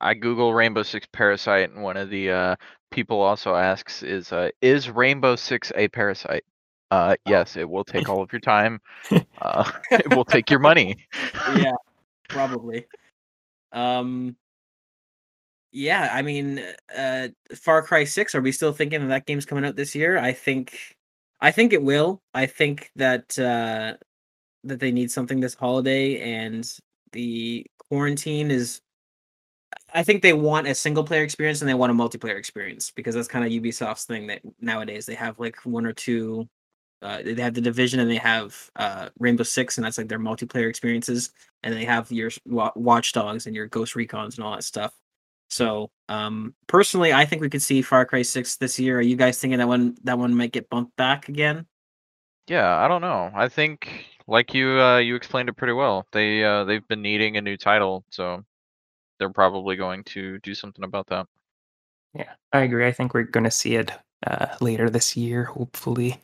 [0.00, 2.56] I Google Rainbow Six Parasite, and one of the uh,
[2.90, 6.44] people also asks, "Is uh, is Rainbow Six a parasite?"
[6.90, 8.80] Uh, yes, it will take all of your time.
[9.40, 10.96] Uh, it will take your money.
[11.56, 11.72] yeah,
[12.28, 12.86] probably.
[13.72, 14.36] Um,
[15.72, 16.62] yeah, I mean,
[16.96, 18.34] uh, Far Cry Six.
[18.34, 20.18] Are we still thinking that that game's coming out this year?
[20.18, 20.96] I think,
[21.40, 22.20] I think it will.
[22.34, 23.94] I think that uh,
[24.64, 26.70] that they need something this holiday, and
[27.12, 28.80] the quarantine is.
[29.94, 33.14] I think they want a single player experience and they want a multiplayer experience because
[33.14, 36.48] that's kind of Ubisoft's thing that nowadays they have like one or two.
[37.02, 40.20] Uh, they have the division and they have uh, Rainbow Six, and that's like their
[40.20, 41.32] multiplayer experiences
[41.62, 44.92] and they have your wa- watchdogs and your ghost recons and all that stuff
[45.50, 49.16] so um personally i think we could see far cry 6 this year are you
[49.16, 51.66] guys thinking that one that one might get bumped back again
[52.48, 53.30] Yeah, I don't know.
[53.34, 56.06] I think, like you, uh, you explained it pretty well.
[56.12, 58.44] They uh, they've been needing a new title, so
[59.22, 61.28] they're probably going to do something about that.
[62.12, 62.88] Yeah, I agree.
[62.88, 63.92] I think we're going to see it
[64.26, 66.20] uh, later this year, hopefully.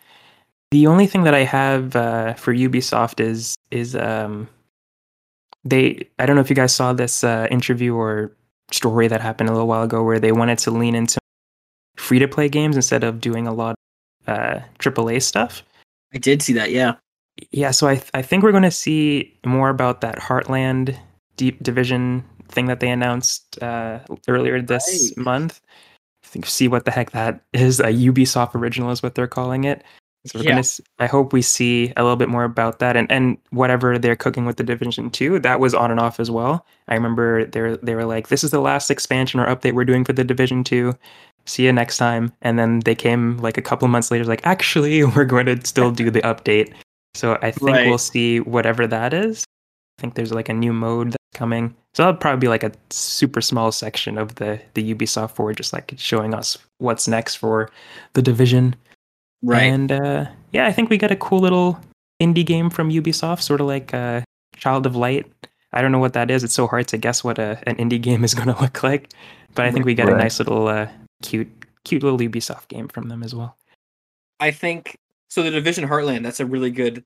[0.72, 4.48] The only thing that I have uh, for Ubisoft is is um,
[5.64, 6.08] they.
[6.18, 8.32] I don't know if you guys saw this uh, interview or
[8.72, 11.20] story that happened a little while ago where they wanted to lean into
[11.96, 13.76] free to play games instead of doing a lot
[14.26, 15.62] of uh, AAA stuff.
[16.12, 16.94] i did see that yeah
[17.50, 20.98] Yeah, so I th- I think we're going to see more about that Heartland
[21.36, 25.24] Deep Division thing that they announced uh, earlier this Right.
[25.24, 25.60] month.
[26.24, 27.80] I think see what the heck that is.
[27.80, 29.82] A Ubisoft original is what they're calling it.
[30.26, 30.50] So we're Yeah.
[30.56, 30.64] gonna.
[30.98, 34.44] I hope we see a little bit more about that, and and whatever they're cooking
[34.44, 36.66] with the Division Two, that was on and off as well.
[36.88, 39.84] I remember they were, they were like, "This is the last expansion or update we're
[39.86, 40.92] doing for the Division Two.
[41.46, 45.02] See you next time." And then they came like a couple months later, like, "Actually,
[45.16, 46.74] we're going to still do the update."
[47.14, 47.86] So I think Right.
[47.86, 49.44] we'll see whatever that is.
[49.98, 51.74] I think there's like a new mode that's coming.
[51.98, 55.72] So that'll probably be like a super small section of the the Ubisoft forward, just
[55.72, 57.72] like showing us what's next for
[58.12, 58.76] the division.
[59.42, 61.76] right And uh, yeah, I think we got a cool little
[62.22, 64.20] indie game from Ubisoft, sort of like uh,
[64.54, 65.26] Child of Light.
[65.72, 66.44] I don't know what that is.
[66.44, 69.12] It's so hard to guess what a, an indie game is going to look like.
[69.56, 70.86] But I think we got a nice little uh,
[71.22, 71.50] cute,
[71.82, 73.56] cute little Ubisoft game from them as well.
[74.38, 74.96] I think
[75.30, 75.42] so.
[75.42, 76.22] The Division Heartland.
[76.22, 77.02] That's a really good.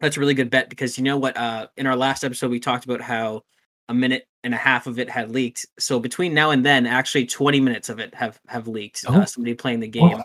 [0.00, 1.36] That's a really good bet because you know what?
[1.36, 3.42] Uh, in our last episode, we talked about how
[3.88, 5.66] a minute and a half of it had leaked.
[5.78, 9.04] So between now and then, actually 20 minutes of it have have leaked.
[9.08, 9.20] Oh.
[9.20, 10.22] Uh, somebody playing the game,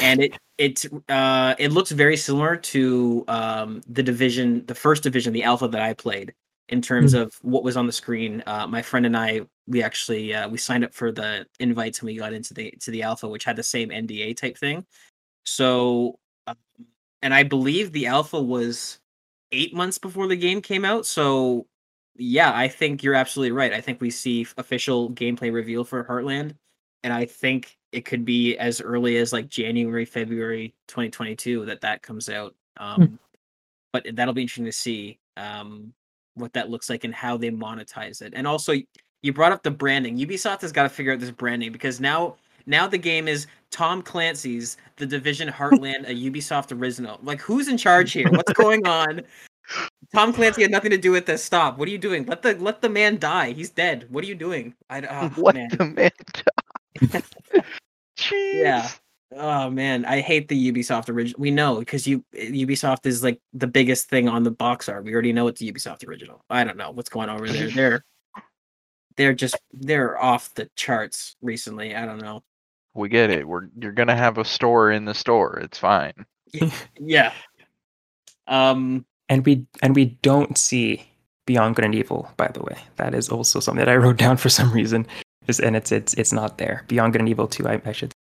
[0.00, 5.32] and it it uh it looks very similar to um the division, the first division,
[5.32, 6.34] the alpha that I played
[6.68, 8.42] in terms of what was on the screen.
[8.46, 12.06] Uh, my friend and I, we actually uh, we signed up for the invites and
[12.06, 14.84] we got into the to the alpha, which had the same NDA type thing.
[15.44, 16.56] So, um,
[17.22, 18.98] and I believe the alpha was
[19.52, 21.06] eight months before the game came out.
[21.06, 21.66] So,
[22.16, 23.72] yeah, I think you're absolutely right.
[23.72, 26.54] I think we see official gameplay reveal for Heartland,
[27.02, 32.02] and I think it could be as early as like January, February 2022 that that
[32.02, 32.54] comes out.
[32.76, 33.18] Um,
[33.92, 35.92] But that'll be interesting to see um,
[36.34, 38.32] what that looks like and how they monetize it.
[38.34, 38.74] And also,
[39.22, 40.18] you brought up the branding.
[40.18, 42.36] Ubisoft has got to figure out this branding because now
[42.66, 47.20] now the game is Tom Clancy's The Division Heartland, a Ubisoft original.
[47.22, 48.30] Like, who's in charge here?
[48.30, 49.22] What's going on?
[50.14, 51.42] Tom Clancy had nothing to do with this.
[51.42, 51.78] Stop.
[51.78, 52.24] What are you doing?
[52.26, 53.52] Let the let the man die.
[53.52, 54.06] He's dead.
[54.10, 54.74] What are you doing?
[54.88, 55.68] I oh, what man.
[55.70, 56.10] the man?
[58.16, 58.54] Jeez.
[58.54, 58.88] Yeah.
[59.36, 61.40] Oh man, I hate the Ubisoft original.
[61.40, 65.04] We know because you Ubisoft is like the biggest thing on the box art.
[65.04, 66.44] We already know it's the Ubisoft original.
[66.48, 67.70] I don't know what's going on over there.
[67.70, 68.04] They're
[69.16, 71.96] they're just they're off the charts recently.
[71.96, 72.44] I don't know.
[72.94, 73.46] We get it.
[73.46, 75.58] We're you're gonna have a store in the store.
[75.58, 76.14] It's fine.
[77.00, 77.32] Yeah.
[78.46, 81.06] Um and we and we don't see
[81.46, 82.30] Beyond Good and Evil.
[82.36, 85.06] By the way, that is also something that I wrote down for some reason.
[85.62, 86.84] And it's it's it's not there.
[86.88, 87.68] Beyond Good and Evil too.
[87.68, 88.12] I, I should.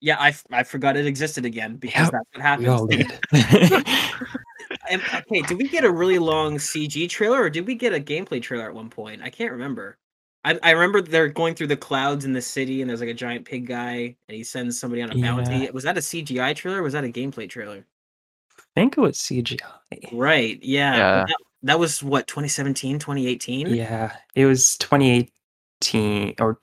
[0.00, 2.68] yeah, I, I forgot it existed again because Yep, that's what happens.
[2.68, 3.18] We all did.
[4.90, 8.00] And, okay, did we get a really long CG trailer or did we get a
[8.00, 9.22] gameplay trailer at one point?
[9.22, 9.98] I can't remember.
[10.44, 13.14] I, I remember they're going through the clouds in the city and there's like a
[13.14, 15.70] giant pig guy and he sends somebody on a bounty.
[15.70, 17.86] Was that a CGI trailer or was that a gameplay trailer?
[18.76, 19.60] I think it was CGI.
[20.12, 20.58] Right.
[20.62, 20.96] Yeah.
[20.96, 21.24] Yeah.
[21.26, 23.66] That, that was what 2017, 2018.
[23.74, 26.58] Yeah, it was 2018 or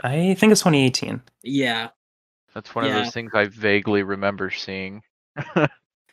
[0.00, 1.20] I think it's 2018.
[1.42, 1.88] Yeah.
[2.54, 5.02] That's one of those things I vaguely remember seeing.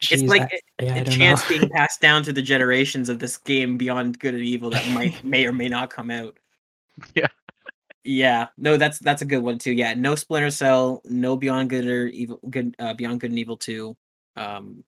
[0.09, 3.07] It's like I- a, yeah, I a don't chance being passed down to the generations
[3.07, 6.39] of this game beyond good and evil that might may or may not come out.
[7.13, 7.27] Yeah.
[8.03, 8.47] Yeah.
[8.57, 9.71] No, that's that's a good one too.
[9.73, 9.93] Yeah.
[9.93, 13.95] No Splinter Cell, no Beyond Good or Evil good uh Beyond Good and Evil 2.
[14.37, 14.83] Um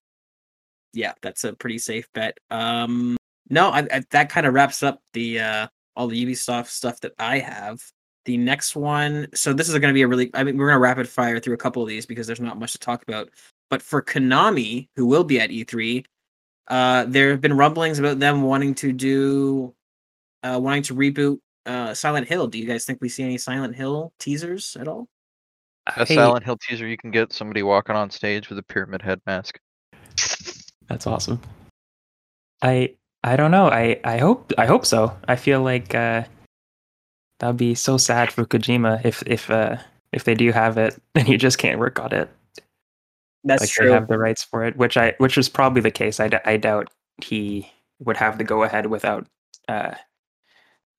[0.93, 2.37] yeah, that's a pretty safe bet.
[2.49, 3.17] Um
[3.49, 7.13] no, I, I that kind of wraps up the uh all the Ubisoft stuff that
[7.19, 7.81] I have.
[8.25, 10.77] The next one, so this is going to be a really I mean we're going
[10.77, 13.29] to rapid fire through a couple of these because there's not much to talk about.
[13.69, 16.05] But for Konami, who will be at E3,
[16.67, 19.73] uh, there have been rumblings about them wanting to do,
[20.43, 22.47] uh, wanting to reboot uh, Silent Hill.
[22.47, 25.07] Do you guys think we see any Silent Hill teasers at all?
[25.87, 29.01] A I- Silent Hill teaser you can get somebody walking on stage with a pyramid
[29.01, 29.59] head mask.
[30.89, 31.41] That's awesome.
[32.61, 33.67] I I don't know.
[33.67, 35.15] I I hope I hope so.
[35.27, 36.23] I feel like uh
[37.39, 39.77] that'd be so sad for Kojima if if uh
[40.11, 42.29] if they do have it and you just can't work on it.
[43.43, 43.87] That's like true.
[43.87, 46.19] they have the rights for it, which I which is probably the case.
[46.19, 46.89] I, d- I doubt
[47.21, 47.69] he
[47.99, 49.27] would have the go ahead without
[49.67, 49.95] uh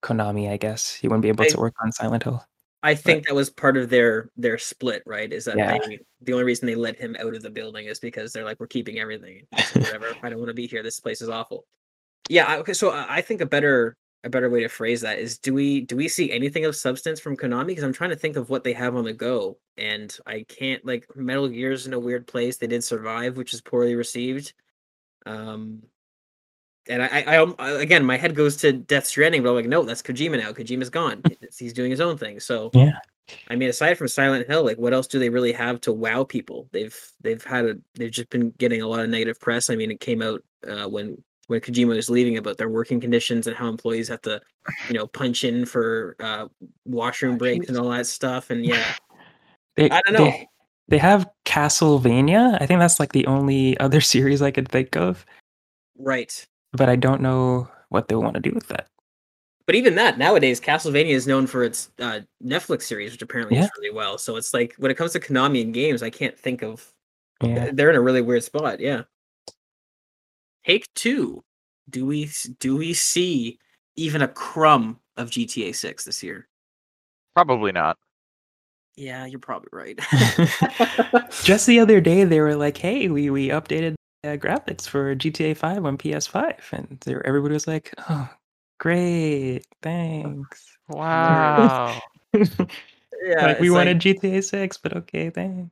[0.03, 0.93] Konami, I guess.
[0.95, 2.45] He wouldn't be able I- to work on Silent Hill.
[2.85, 5.33] I think that was part of their their split, right?
[5.33, 5.79] Is that Yeah.
[5.79, 8.61] they the only reason they let him out of the building is because they're like,
[8.61, 9.47] we're keeping everything.
[9.75, 10.15] Whatever.
[10.23, 10.83] I don't want to be here.
[10.83, 11.67] This place is awful.
[12.29, 12.45] Yeah.
[12.47, 12.75] I- Okay.
[12.75, 15.81] So I I think a better a better way to phrase that is: do we
[15.83, 17.67] do we see anything of substance from Konami?
[17.69, 20.85] Because I'm trying to think of what they have on the go, and I can't.
[20.85, 22.57] Like Metal Gear's in a weird place.
[22.57, 24.55] They did survive, which is poorly received.
[25.27, 25.83] Um,
[26.89, 29.67] and I, I, I, um, again, my head goes to Death Stranding, but I'm like,
[29.67, 30.53] no, that's Kojima now.
[30.53, 31.23] Kojima's gone.
[31.59, 32.41] He's doing his own thing.
[32.41, 32.99] So Yeah.
[33.49, 36.25] I mean, aside from Silent Hill, like, what else do they really have to wow
[36.25, 36.69] people?
[36.73, 39.71] They've they've had a they've just been getting a lot of negative press.
[39.71, 43.47] I mean, it came out uh, when when Kojima was leaving about their working conditions
[43.47, 44.43] and how employees have to,
[44.89, 46.49] you know, punch in for uh,
[46.85, 48.51] washroom breaks and all that stuff.
[48.51, 48.85] And yeah,
[49.77, 50.25] They, I don't know.
[50.25, 50.49] They,
[50.89, 52.61] they have Castlevania.
[52.61, 55.25] I think that's like the only other series I could think of,
[55.99, 56.47] right.
[56.75, 58.89] But I don't know what they want to do with that.
[59.67, 63.65] But even that nowadays, Castlevania is known for its uh, Netflix series, which apparently Yeah.
[63.65, 64.19] is really well.
[64.19, 66.93] So it's like when it comes to Konami and games, I can't think of
[67.43, 67.71] Yeah.
[67.73, 68.81] they're in a really weird spot.
[68.81, 69.03] Yeah.
[70.67, 71.45] Take two.
[71.91, 73.59] Do we do we see
[73.97, 76.49] even a crumb of GTA Six this year?
[77.35, 77.97] Probably not.
[78.97, 79.99] Yeah, you're probably right.
[81.43, 83.95] Just the other day, they were like, "Hey, we we updated
[84.25, 88.29] uh, graphics for GTA 5 on PS5," and they were, everybody was like, "Oh,
[88.79, 92.01] great, thanks." Wow.
[92.35, 92.47] yeah,
[93.47, 95.71] like we it's wanted GTA 6, but okay, thanks.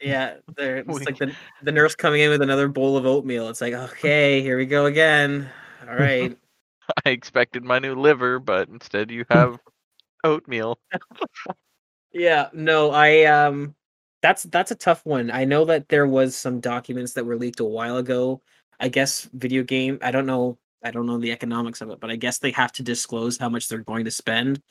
[0.00, 1.32] Yeah, they're it's like the
[1.62, 3.48] the nurse coming in with another bowl of oatmeal.
[3.48, 5.48] It's like, okay, here we go again.
[5.88, 6.36] All right.
[7.06, 9.58] I expected my new liver, but instead you have
[10.24, 10.78] oatmeal.
[12.12, 13.74] Yeah, no, I um
[14.22, 15.30] that's that's a tough one.
[15.30, 18.40] I know that there was some documents that were leaked a while ago.
[18.80, 22.10] I guess video game, I don't know I don't know the economics of it, but
[22.10, 24.62] I guess they have to disclose how much they're going to spend.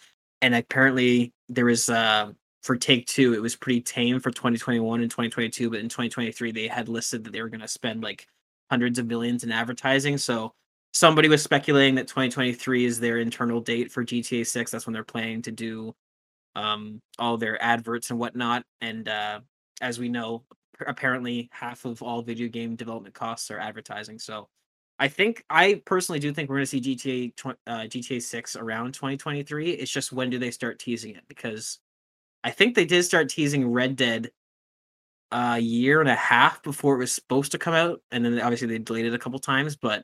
[0.41, 2.32] And apparently there is uh
[2.64, 6.68] for Take Two, it was pretty tame for 2021 and 2022, but in 2023 they
[6.68, 8.28] had listed that they were going to spend like
[8.70, 10.18] hundreds of millions in advertising.
[10.18, 10.54] So
[10.93, 14.72] somebody was speculating that 2023 is their internal date for GTA 6.
[14.72, 15.93] That's when they're planning to do
[16.56, 18.64] um all their adverts and whatnot.
[18.82, 19.41] And uh
[19.82, 20.43] as we know,
[20.88, 24.20] apparently half of all video game development costs are advertising.
[24.20, 24.47] So
[24.99, 27.34] I think I personally do think we're going to see GTA
[27.66, 29.72] uh, GTA 6 around 2023.
[29.72, 31.24] It's just when do they start teasing it?
[31.28, 31.80] Because
[32.43, 34.30] I think they did start teasing Red Dead
[35.32, 38.68] a year and a half before it was supposed to come out, and then obviously
[38.68, 39.76] they delayed it a couple times.
[39.76, 40.04] But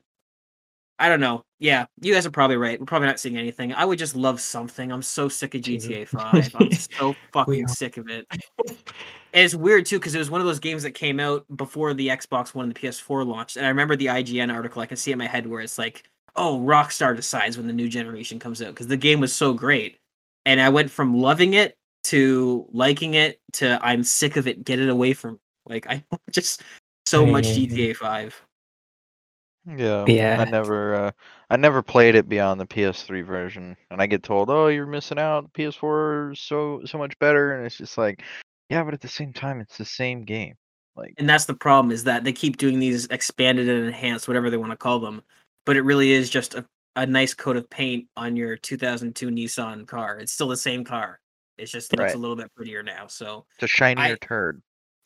[0.98, 1.44] I don't know.
[1.60, 2.78] Yeah, you guys are probably right.
[2.78, 3.72] We're probably not seeing anything.
[3.72, 4.90] I would just love something.
[4.92, 5.92] I'm so sick of mm-hmm.
[5.92, 6.56] GTA 5.
[6.58, 8.26] I'm so fucking sick of it.
[9.34, 11.92] And it's weird too because it was one of those games that came out before
[11.92, 13.56] the Xbox One and the PS4 launched.
[13.56, 14.80] And I remember the IGN article.
[14.80, 17.72] I can see it in my head where it's like, "Oh, Rockstar decides when the
[17.72, 19.98] new generation comes out," because the game was so great.
[20.46, 24.64] And I went from loving it to liking it to I'm sick of it.
[24.64, 25.38] Get it away from me.
[25.66, 26.62] like I just
[27.04, 27.44] so much.
[27.44, 28.47] GTA 5.
[29.76, 30.04] Yeah.
[30.06, 30.44] Yeah.
[30.46, 31.10] I never uh
[31.50, 33.76] I never played it beyond the PS3 version.
[33.90, 35.52] And I get told, "Oh, you're missing out.
[35.52, 38.22] PS4 is so so much better." And it's just like,
[38.70, 40.54] yeah, but at the same time it's the same game.
[40.96, 44.50] Like And that's the problem is that they keep doing these expanded and enhanced, whatever
[44.50, 45.22] they want to call them,
[45.66, 46.64] but it really is just a,
[46.96, 50.18] a nice coat of paint on your 2002 Nissan car.
[50.18, 51.20] It's still the same car.
[51.56, 52.14] It's just looks Right.
[52.14, 53.06] a little bit prettier now.
[53.06, 54.60] So it's a shinier I- turd.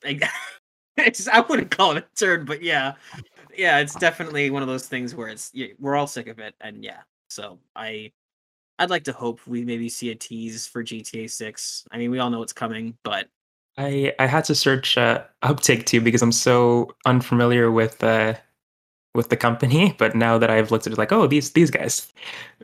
[0.04, 0.18] I,
[0.96, 2.94] it's, I wouldn't call it a turn, but yeah,
[3.56, 6.84] yeah, it's definitely one of those things where it's we're all sick of it, and
[6.84, 7.00] yeah.
[7.28, 8.12] So I,
[8.78, 11.84] I'd like to hope we maybe see a tease for GTA 6.
[11.90, 13.28] I mean, we all know it's coming, but
[13.78, 18.34] I I had to search uh, up Take Two because I'm so unfamiliar with uh
[19.14, 19.94] with the company.
[19.98, 22.12] But now that I've looked at it, like oh these these guys,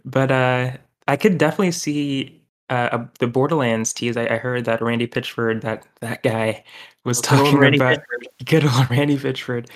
[0.04, 0.76] but uh
[1.06, 4.16] I could definitely see uh the Borderlands tease.
[4.16, 6.64] I, I heard that Randy Pitchford, that that guy,
[7.04, 8.24] was good talking about Pitchford.
[8.44, 9.68] good old Randy Pitchford.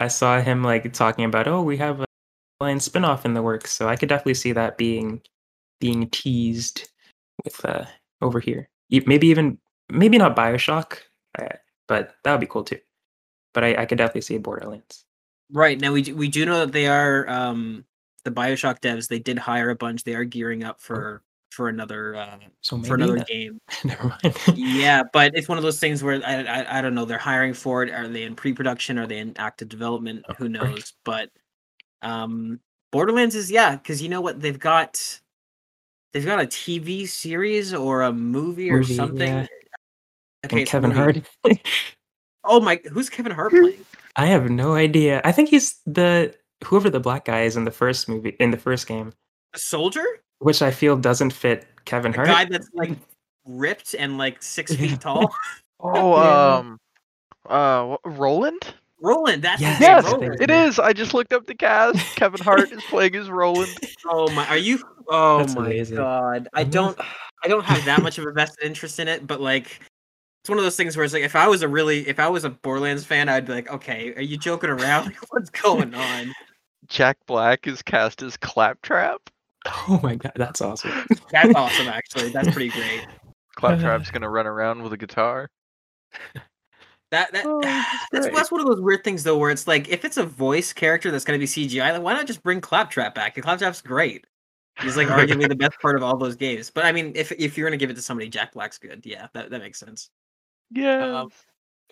[0.00, 2.06] I saw him like talking about oh we have a
[2.58, 5.20] Borderlands spinoff in the works, so I could definitely see that being
[5.78, 6.88] being teased
[7.44, 7.84] with uh
[8.22, 8.68] over here.
[8.90, 9.58] Maybe even
[9.90, 10.98] maybe not Bioshock,
[11.38, 12.78] uh, but that would be cool too.
[13.52, 15.04] But I, I could definitely see Borderlands.
[15.52, 17.84] Right now, we do, we do know that they are um
[18.24, 19.08] the Bioshock devs.
[19.08, 20.04] They did hire a bunch.
[20.04, 23.58] They are gearing up for for another uh, So for another that- game.
[23.84, 24.36] never mind.
[24.54, 27.04] yeah, but it's one of those things where I, I I don't know.
[27.04, 27.90] They're hiring for it.
[27.90, 28.98] Are they in pre-production?
[28.98, 30.24] Are they in active development?
[30.28, 30.52] Oh, Who right.
[30.52, 30.92] knows?
[31.04, 31.30] But
[32.02, 32.60] um,
[32.92, 35.20] Borderlands is yeah, because you know what they've got.
[36.12, 39.28] They've got a TV series or a movie or something.
[39.28, 39.46] yeah.
[40.46, 40.90] Okay, and Kevin.
[40.90, 41.20] Hart.
[42.42, 43.84] Oh my, who's Kevin Hart playing?
[44.16, 45.20] I have no idea.
[45.24, 46.34] I think he's the
[46.64, 49.12] whoever the black guy is in the first movie in the first game,
[49.54, 50.04] A soldier?
[50.40, 52.28] Which I feel doesn't fit Kevin A Hart.
[52.28, 52.90] guy that's like
[53.46, 55.32] ripped and like six feet tall.
[55.78, 56.14] Oh,
[56.58, 56.78] um
[57.48, 58.74] uh Roland?
[59.02, 60.22] Roland, that's Yes, his Yes, Roland.
[60.38, 60.56] thank it you.
[60.56, 60.78] is.
[60.78, 62.16] I just looked up the cast.
[62.16, 63.78] Kevin Hart is playing as Roland.
[64.06, 64.78] Oh my, are you?
[65.08, 65.96] Oh That's my amazing.
[65.96, 66.98] god, I don't,
[67.44, 69.80] I don't have that much of a vested interest in it, but like,
[70.42, 72.28] it's one of those things where it's like, if I was a really, if I
[72.28, 75.14] was a Borderlands fan, I'd be like, okay, are you joking around?
[75.30, 76.32] What's going on?
[76.86, 79.20] Jack Black is cast as Claptrap.
[79.66, 80.90] Oh my god, that's awesome.
[81.30, 82.30] That's awesome, actually.
[82.30, 83.06] That's pretty great.
[83.56, 85.50] Claptrap's gonna run around with a guitar.
[87.10, 89.88] That that Oh, that's that's that's one of those weird things though, where it's like,
[89.88, 93.14] if it's a voice character that's gonna be CGI, like why not just bring Claptrap
[93.14, 93.36] back?
[93.36, 94.26] And Claptrap's great.
[94.80, 96.70] He's like arguably the best part of all those games.
[96.70, 99.04] But I mean, if if you're gonna give it to somebody, Jack Black's good.
[99.04, 100.08] Yeah, that, that makes sense.
[100.70, 101.20] Yeah.
[101.22, 101.30] Um,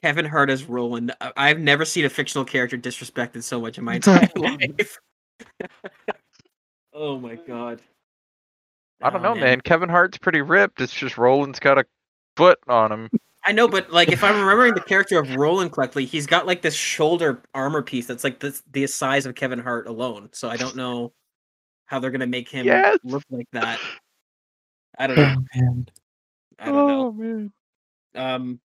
[0.02, 1.12] Kevin Hart as Roland.
[1.20, 4.98] I- I've never seen a fictional character disrespected so much in my entire life.
[6.98, 7.80] Oh my god.
[9.00, 9.60] I don't Oh, know, man.
[9.60, 10.80] Kevin Hart's pretty ripped.
[10.80, 11.84] It's just Roland's got a
[12.36, 13.08] foot on him.
[13.44, 16.60] I know, but like if I'm remembering the character of Roland correctly, he's got like
[16.62, 20.28] this shoulder armor piece that's like this the size of Kevin Hart alone.
[20.32, 21.12] So I don't know
[21.86, 22.98] how they're gonna make him Yes.
[23.04, 23.78] look like that.
[24.98, 25.36] I don't know.
[25.38, 25.86] Oh man.
[26.58, 27.06] I don't know.
[27.06, 27.52] Oh man.
[28.16, 28.60] Um,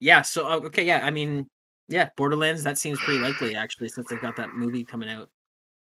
[0.00, 0.22] yeah.
[0.22, 1.00] So uh, okay, yeah.
[1.04, 1.48] I mean,
[1.88, 2.62] yeah, Borderlands.
[2.62, 5.30] That seems pretty likely actually, since they've got that movie coming out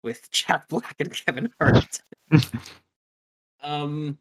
[0.02, 2.00] with Jack Black and Kevin Hart.
[3.62, 4.18] um,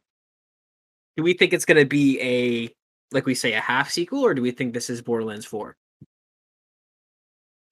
[1.15, 2.75] do we think it's gonna be a
[3.11, 5.77] like we say a half sequel, or do we think this is Borderlands Four?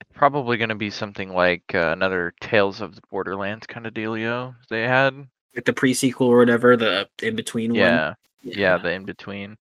[0.02, 3.94] I probably going to be something like uh, another Tales of the Borderlands kind of
[3.94, 5.16] dealio they had.
[5.56, 7.80] Like the pre-sequel or whatever, the in between one.
[7.80, 9.58] Yeah, yeah, the in between.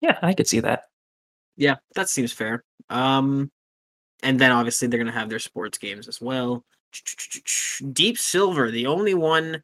[0.00, 0.84] Yeah, I could see that.
[1.56, 2.64] Yeah, that seems fair.
[2.90, 3.50] Um,
[4.22, 6.64] and then obviously they're gonna have their sports games as well.
[7.92, 9.62] Deep Silver, the only one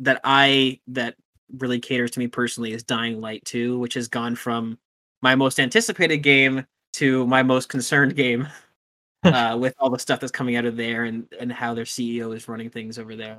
[0.00, 1.14] that I that
[1.58, 4.78] really caters to me personally is Dying Light 2, which has gone from
[5.22, 8.48] my most anticipated game to my most concerned game.
[9.24, 12.34] uh, with all the stuff that's coming out of there and and how their CEO
[12.36, 13.36] is running things over there,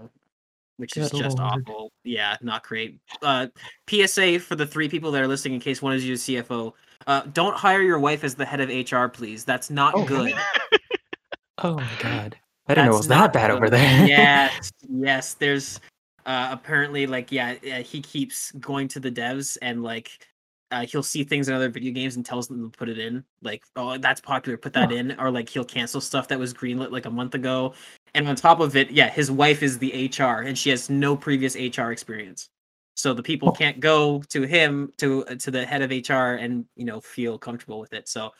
[0.78, 1.64] which is Good just lord.
[1.66, 1.92] awful.
[2.04, 3.00] Yeah, not great.
[3.22, 3.48] Uh,
[3.90, 6.74] PSA for the three people that are listening, in case one is your CFO.
[7.06, 9.46] Uh, don't hire your wife as the head of HR, please.
[9.46, 10.04] That's not Oh.
[10.04, 10.34] good.
[11.64, 12.38] Oh my god.
[12.68, 14.08] I didn't know it was not that bad over there.
[14.08, 15.34] yes, yes.
[15.36, 15.80] There's
[16.26, 20.28] uh, apparently like yeah, yeah, he keeps going to the devs and like
[20.72, 23.24] uh, he'll see things in other video games and tells them to put it in.
[23.42, 24.98] Like, oh, that's popular, put that Huh.
[24.98, 25.20] in.
[25.20, 27.74] Or like he'll cancel stuff that was greenlit like a month ago.
[28.14, 31.16] And on top of it, yeah, his wife is the HR and she has no
[31.16, 32.50] previous HR experience.
[32.96, 33.52] So the people Oh.
[33.52, 37.38] can't go to him to uh, to the head of HR and you know feel
[37.38, 38.10] comfortable with it.
[38.10, 38.32] So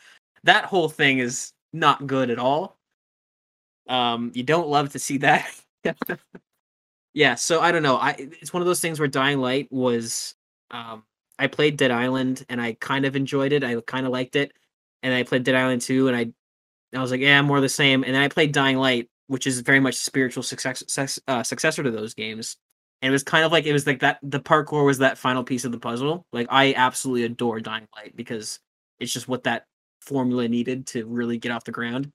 [0.44, 2.77] that whole thing is not good at all.
[3.88, 5.48] Um, you don't love to see that.
[7.14, 7.96] yeah, so I don't know.
[7.96, 10.34] I it's one of those things where Dying Light was
[10.70, 11.04] um
[11.38, 13.64] I played Dead Island and I kind of enjoyed it.
[13.64, 14.52] I kind of liked it.
[15.02, 16.32] And I played Dead Island 2 and I
[16.96, 18.02] I was like, yeah, more the same.
[18.04, 21.82] And then I played Dying Light, which is very much spiritual success, success uh, successor
[21.82, 22.56] to those games.
[23.02, 25.44] And it was kind of like it was like that the parkour was that final
[25.44, 26.26] piece of the puzzle.
[26.32, 28.58] Like I absolutely adore Dying Light because
[28.98, 29.64] it's just what that
[30.00, 32.10] formula needed to really get off the ground.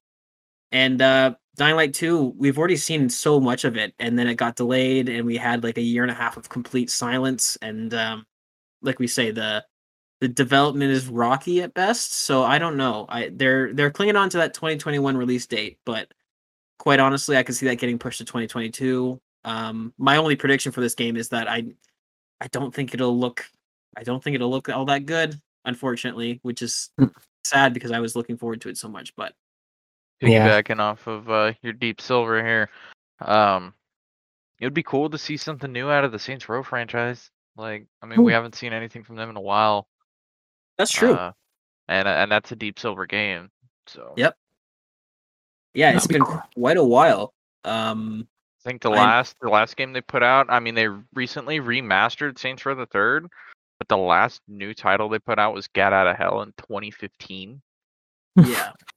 [0.72, 4.36] And uh Dying Light 2, we've already seen so much of it, and then it
[4.36, 7.58] got delayed, and we had like a year and a half of complete silence.
[7.62, 8.26] And um,
[8.82, 9.64] like we say, the
[10.22, 12.14] the development is rocky at best.
[12.14, 13.06] So I don't know.
[13.10, 16.12] I they're they're clinging on to that 2021 release date, but
[16.80, 19.22] quite honestly, I could see that getting pushed to 2022.
[19.46, 21.66] Um, my only prediction for this game is that I
[22.42, 23.46] I don't think it'll look
[23.98, 27.12] I don't think it'll look all that good, unfortunately, which is Mm.
[27.44, 29.16] sad because I was looking forward to it so much.
[29.16, 29.34] But
[30.24, 30.62] Yeah.
[30.62, 32.70] Piggybacking off of uh, your Deep Silver here,
[33.22, 33.74] um,
[34.60, 37.30] it would be cool to see something new out of the Saints Row franchise.
[37.58, 39.88] Like, I mean, we haven't seen anything from them in a while.
[40.78, 41.14] that's true.
[41.14, 41.32] Uh,
[41.88, 43.50] and and that's a Deep Silver game.
[43.88, 44.36] So Yep.
[45.74, 46.42] yeah, that'd it's be been cool.
[46.56, 47.34] quite a while.
[47.66, 48.28] Um,
[48.66, 51.60] I think the I'm- last the last game they put out, I mean, they recently
[51.60, 53.28] remastered Saints Row the Third,
[53.80, 57.62] but the last new title they put out was Gat Out of Hell in 2015.
[58.38, 58.72] yeah,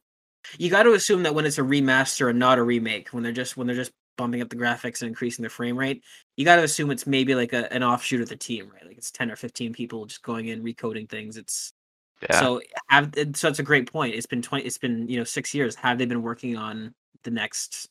[0.58, 3.32] you got to assume that when it's a remaster and not a remake, when they're
[3.32, 6.02] just when they're just bumping up the graphics and increasing the frame rate,
[6.36, 8.86] you got to assume it's maybe like a, an offshoot of the team, right?
[8.86, 11.36] Like it's ten or fifteen people just going in recoding things.
[11.36, 11.72] It's
[12.22, 12.40] Yeah.
[12.40, 14.14] so have so it's a great point.
[14.14, 14.64] It's been twenty.
[14.64, 15.74] It's been you know six years.
[15.76, 16.94] Have they been working on
[17.24, 17.88] the next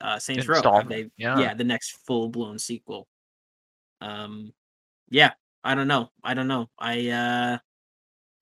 [0.00, 0.62] uh, Saints Row?
[0.62, 1.10] Have they?
[1.16, 1.38] yeah.
[1.38, 3.06] yeah, the next full blown sequel.
[4.00, 4.52] Um,
[5.10, 5.32] yeah,
[5.62, 6.10] I don't know.
[6.24, 6.68] I don't know.
[6.78, 7.58] I uh,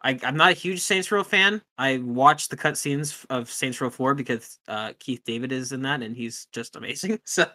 [0.02, 1.62] I I'm not a huge Saints Row fan.
[1.78, 6.02] I watched the cutscenes of Saints Row Four because uh, Keith David is in that,
[6.02, 7.20] and he's just amazing.
[7.26, 7.46] So,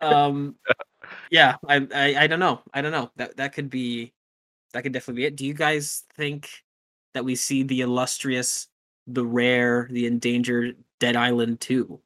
[0.00, 0.56] um,
[1.30, 2.60] yeah, I, I I don't know.
[2.72, 3.10] I don't know.
[3.16, 4.12] That that could be
[4.72, 5.36] that could definitely be it.
[5.36, 6.48] Do you guys think
[7.14, 8.68] that we see the illustrious,
[9.06, 12.00] the rare, the endangered Dead Island two?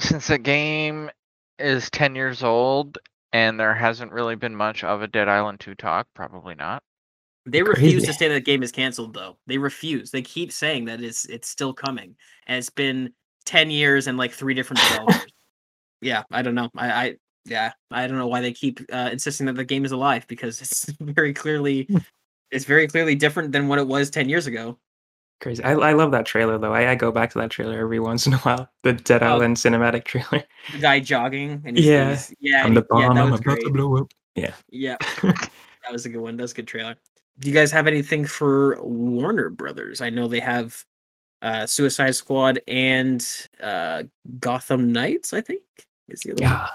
[0.00, 1.10] Since the game
[1.58, 2.98] is 10 years old
[3.32, 6.82] and there hasn't really been much of a Dead Island 2 talk, probably not.
[7.46, 9.36] They refuse to say that the game is canceled, though.
[9.46, 10.10] They refuse.
[10.10, 12.14] They keep saying that it's it's still coming,
[12.46, 13.12] and it's been
[13.44, 15.26] ten years and like three different developers.
[16.00, 16.70] yeah, I don't know.
[16.76, 19.92] I, I yeah, I don't know why they keep uh, insisting that the game is
[19.92, 21.88] alive because it's very clearly
[22.52, 24.78] it's very clearly different than what it was ten years ago.
[25.40, 25.64] Crazy.
[25.64, 26.72] I, I love that trailer though.
[26.72, 28.70] I, I go back to that trailer every once in a while.
[28.84, 29.26] The Dead Oh.
[29.34, 30.44] Island cinematic trailer.
[30.70, 32.08] The guy jogging and he's, Yeah.
[32.10, 33.14] he's- yeah, I'm the yeah, bomb.
[33.16, 33.64] that I'm was about great.
[33.66, 34.12] to blow up.
[34.36, 34.54] Yeah.
[34.70, 36.36] Yeah, that was a good one.
[36.36, 36.94] That was a good trailer.
[37.38, 40.00] Do you guys have anything for Warner Brothers?
[40.00, 40.84] I know they have
[41.42, 43.26] uh Suicide Squad and
[43.62, 44.04] uh
[44.38, 45.62] Gotham Knights, I think.
[46.08, 46.52] Is the other one.
[46.52, 46.68] yeah.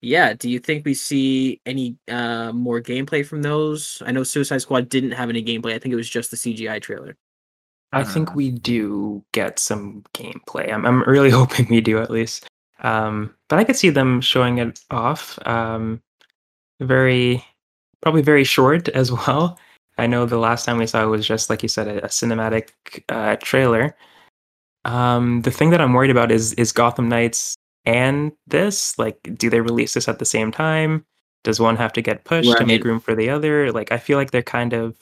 [0.00, 0.34] Yeah.
[0.34, 4.02] Do you think we see any uh more gameplay from those?
[4.06, 5.74] I know Suicide Squad didn't have any gameplay.
[5.74, 7.16] I think it was just the CGI trailer.
[7.92, 10.70] I think we do get some gameplay.
[10.72, 12.46] I'm I'm really hoping we do at least.
[12.80, 15.38] Um, but I could see them showing it off.
[15.46, 16.00] Um,
[16.80, 17.44] very,
[18.02, 19.58] probably very short as well.
[19.98, 22.08] I know the last time we saw it was just like you said, a, a
[22.08, 22.70] cinematic
[23.08, 23.96] uh, trailer.
[24.84, 28.98] Um, the thing that I'm worried about is is Gotham Knights and this.
[28.98, 31.04] Like, do they release this at the same time?
[31.44, 33.72] Does one have to get pushed to make room for the other?
[33.72, 34.96] Like, I feel like they're kind of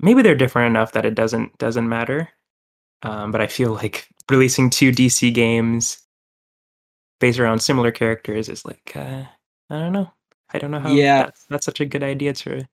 [0.00, 2.28] maybe they're different enough that it doesn't doesn't matter.
[3.02, 6.02] Um, but I feel like releasing two DC games
[7.20, 9.24] based around similar characters is like uh,
[9.70, 10.10] I don't know.
[10.52, 11.24] I don't know how Yeah.
[11.24, 12.66] that's, that's such a good idea to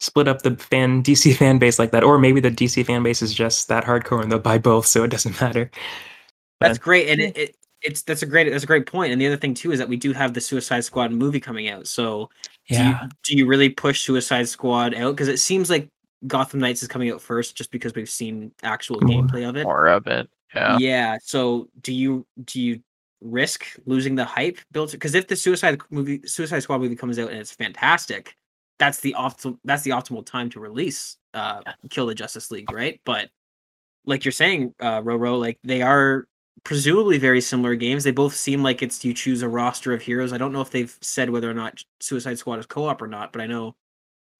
[0.00, 2.02] split up the fan DC fan base like that.
[2.02, 5.04] Or maybe the DC fan base is just that hardcore and they'll buy both, so
[5.04, 5.70] it doesn't matter.
[6.60, 9.12] That's great, and it, it it's that's a great that's a great point.
[9.12, 11.68] And the other thing too is that we do have the Suicide Squad movie coming
[11.68, 11.86] out.
[11.86, 12.28] So
[12.68, 15.12] do you do you really push Suicide Squad out?
[15.12, 15.88] Because it seems like
[16.26, 19.64] Gotham Knights is coming out first, just because we've seen actual gameplay of it.
[19.64, 20.28] More of it.
[20.54, 20.76] Yeah.
[20.78, 21.18] Yeah.
[21.22, 22.80] So do you do you
[23.22, 24.92] risk losing the hype built?
[24.92, 28.36] Because if the Suicide movie Suicide Squad movie comes out and it's fantastic,
[28.80, 31.60] that's the optimal that's the optimal time to release uh
[31.90, 33.00] Kill the Justice League, right?
[33.04, 33.30] But
[34.06, 36.26] like you're saying, uh Roro, like they are
[36.64, 38.02] presumably very similar games.
[38.02, 40.32] They both seem like it's you choose a roster of heroes.
[40.32, 43.32] I don't know if they've said whether or not Suicide Squad is co-op or not,
[43.32, 43.76] but I know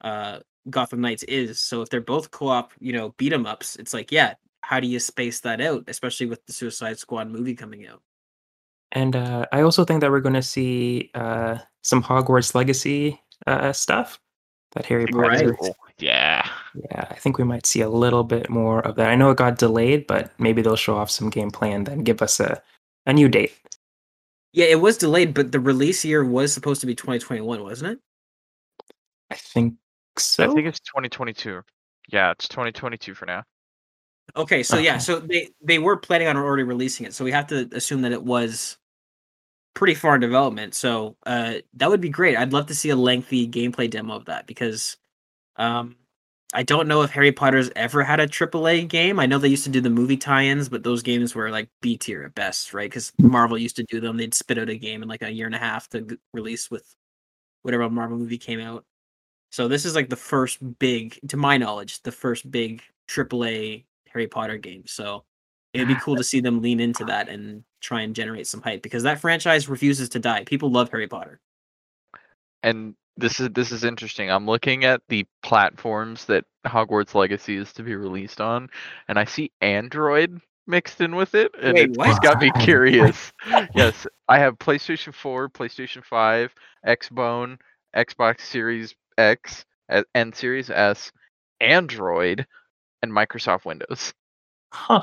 [0.01, 1.61] uh Gotham Knights is.
[1.61, 4.87] So if they're both co-op, you know, beat 'em ups, it's like, yeah, how do
[4.87, 8.03] you space that out, especially with the Suicide Squad movie coming out?
[8.93, 13.73] And uh, I also think that we're going to see uh, some Hogwarts Legacy uh,
[13.73, 14.19] stuff.
[14.73, 15.39] That Harry Right.
[15.39, 15.57] Potter.
[15.63, 16.49] Oh, yeah.
[16.75, 19.09] Yeah, I think we might see a little bit more of that.
[19.09, 22.23] I know it got delayed, but maybe they'll show off some gameplay and then give
[22.23, 22.63] us a,
[23.07, 23.53] a new date.
[24.53, 27.99] Yeah, it was delayed, but the release year was supposed to be 2021, wasn't it?
[29.31, 29.75] I think
[30.17, 30.45] so.
[30.45, 31.63] I think it's 2022.
[32.09, 33.45] Yeah, it's 2022 for now.
[34.37, 37.49] Okay, so yeah, so they they were planning on already releasing it, so we have
[37.49, 38.79] to assume that it was
[39.75, 40.75] pretty far in development.
[40.75, 42.37] So uh, that would be great.
[42.37, 44.97] I'd love to see a lengthy gameplay demo of that because
[45.57, 45.97] um,
[46.53, 49.21] I don't know if Harry Potter's ever had a AAA game.
[49.21, 51.97] I know they used to do the movie tie-ins, but those games were like B
[51.97, 52.91] tier at best, right?
[52.91, 54.17] Because Marvel used to do them.
[54.17, 56.71] They'd spit out a game in like a year and a half to g- release
[56.71, 56.95] with
[57.63, 58.85] whatever Marvel movie came out.
[59.53, 64.27] So this is like the first big, to my knowledge, the first big AAA Harry
[64.27, 64.85] Potter game.
[64.87, 65.25] So
[65.73, 68.83] it'd be cool to see them lean into that and try and generate some hype
[68.83, 70.45] because that franchise refuses to die.
[70.45, 71.41] People love Harry Potter.
[72.63, 74.31] And this is this is interesting.
[74.31, 78.69] I'm looking at the platforms that Hogwarts Legacy is to be released on,
[79.09, 83.33] and I see Android mixed in with it, and Wait, it's just got me curious.
[83.75, 86.55] yes, I have PlayStation 4, PlayStation 5,
[86.87, 87.59] Xbone,
[87.95, 89.65] Xbox Series X,
[90.15, 91.13] and Series S,
[91.61, 92.47] Android,
[93.03, 94.15] and Microsoft Windows.
[94.73, 95.03] Huh.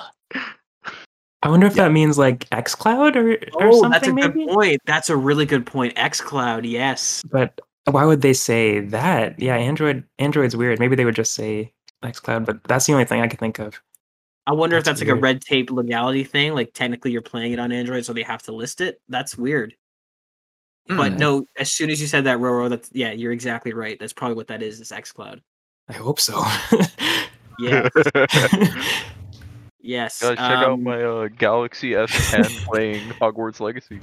[1.43, 3.31] I wonder if that means like xCloud or,
[3.61, 3.91] or Oh, something.
[3.91, 4.45] that's a maybe?
[4.45, 4.81] good point.
[4.85, 5.95] That's a really good point.
[5.95, 7.23] XCloud, yes.
[7.31, 9.39] But why would they say that?
[9.39, 10.79] Yeah, Android Android's weird.
[10.79, 11.73] Maybe they would just say
[12.03, 13.79] xCloud, but that's the only thing I could think of.
[14.47, 16.53] I wonder if That's that's like a red tape legality thing.
[16.53, 18.99] Like technically you're playing it on Android, so they have to list it.
[19.09, 19.75] That's weird.
[20.87, 21.17] But Hmm.
[21.17, 23.99] no, as soon as you said that, Roro, that's yeah, you're exactly right.
[23.99, 25.41] That's probably what that is, is XCloud.
[25.89, 26.43] I hope so.
[27.59, 27.89] Yeah.
[29.87, 30.21] yes.
[30.21, 33.99] Guys, check out um, my uh, Galaxy S10 playing Hogwarts Legacy.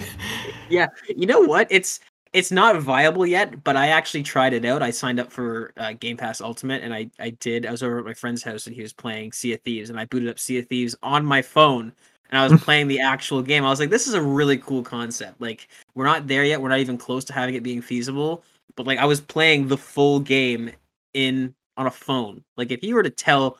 [0.68, 1.66] yeah you know what?
[1.70, 2.00] It's
[2.34, 4.82] it's not viable yet but i actually tried it out.
[4.82, 7.66] I signed up for uh, game pass ultimate and i i did.
[7.66, 9.98] I was over at my friend's house and he was playing sea of thieves and
[9.98, 11.92] i booted up sea of thieves on my phone
[12.30, 13.64] and i was playing the actual game.
[13.64, 15.40] I was like this is a really cool concept.
[15.40, 16.60] Like we're not there yet.
[16.60, 18.42] We're not even close to having it being feasible
[18.76, 20.70] but like i was playing the full game
[21.14, 22.42] in on a phone.
[22.56, 23.58] Like if you were to tell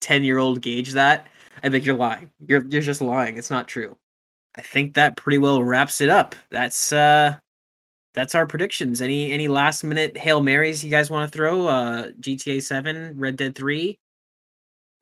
[0.00, 1.26] 10 year old gage that
[1.62, 3.96] i think you're lying you're you're just lying it's not true
[4.56, 6.34] I think that pretty well wraps it up.
[6.50, 7.36] That's uh
[8.14, 9.00] that's our predictions.
[9.00, 11.66] Any any last minute Hail Marys you guys want to throw?
[11.66, 13.98] Uh GTA 7, Red Dead 3,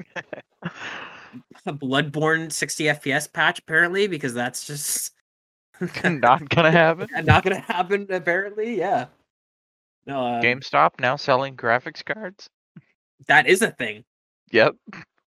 [0.17, 5.13] a Bloodborne 60 FPS patch apparently because that's just
[6.05, 7.09] Not gonna happen.
[7.25, 8.77] not going to happen apparently.
[8.77, 9.07] Yeah.
[10.07, 12.49] No, uh, GameStop now selling graphics cards.
[13.29, 14.05] that is a thing.
[14.51, 14.77] Yep.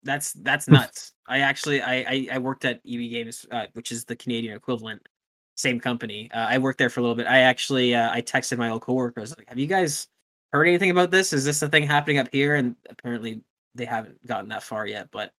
[0.03, 1.13] That's that's nuts.
[1.27, 5.07] I actually I I, I worked at EB Games, uh, which is the Canadian equivalent,
[5.55, 6.29] same company.
[6.33, 7.27] Uh, I worked there for a little bit.
[7.27, 9.19] I actually uh, I texted my old coworker.
[9.19, 10.07] I was like, "Have you guys
[10.53, 11.33] heard anything about this?
[11.33, 13.41] Is this a thing happening up here?" And apparently
[13.75, 15.09] they haven't gotten that far yet.
[15.11, 15.31] But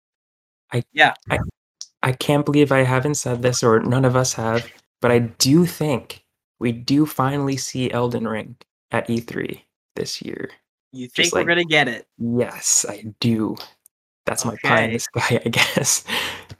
[0.72, 1.40] I yeah I
[2.04, 4.66] I can't believe I haven't said this, or none of us have,
[5.02, 6.24] but I do think
[6.60, 8.56] we do finally see Elden Ring
[8.92, 9.62] at E3
[9.96, 10.50] this year.
[10.92, 12.08] You Just think we're like- gonna get it?
[12.18, 13.56] Yes, I do.
[14.26, 16.04] That's my pie in the sky, I guess.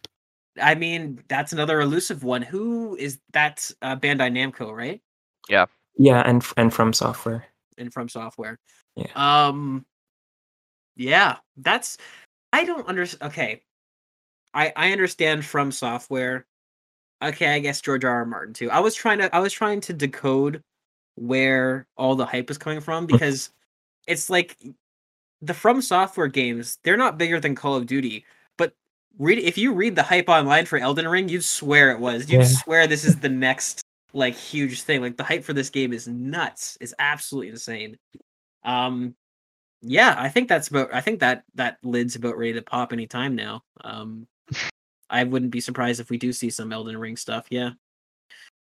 [0.62, 2.42] I mean, that's another elusive one.
[2.42, 3.70] Who is that?
[3.82, 5.02] Uh, Bandai Namco, right?
[5.50, 5.66] Yeah,
[5.98, 7.44] Yeah, and and FromSoftware.
[7.78, 8.58] and FromSoftware.
[8.96, 9.12] Yeah.
[9.16, 9.86] Um
[10.96, 11.98] yeah, that's
[12.54, 13.62] I don't understand okay.
[14.54, 16.44] I I understand FromSoftware.
[17.24, 18.12] Okay, I guess George R.
[18.12, 18.26] R.
[18.26, 18.72] Martin too.
[18.72, 20.64] I was trying to I was trying to decode
[21.16, 23.52] where all the hype is coming from because
[24.08, 24.58] it's like
[25.42, 28.26] the FromSoftware games, they're not bigger than Call of Duty,
[28.58, 28.74] but
[29.20, 32.30] read if you read the hype online for Elden Ring, you'd swear it was.
[32.30, 32.46] You'd Yeah.
[32.48, 33.82] swear this is the next
[34.14, 35.02] like huge thing.
[35.02, 36.78] Like the hype for this game is nuts.
[36.82, 37.98] It's absolutely insane.
[38.64, 39.16] Um
[39.82, 43.36] yeah, I think that's about I think that that lid's about ready to pop anytime
[43.36, 43.64] now.
[43.84, 44.28] Um
[45.10, 47.72] I wouldn't be surprised if we do see some Elden Ring stuff, yeah.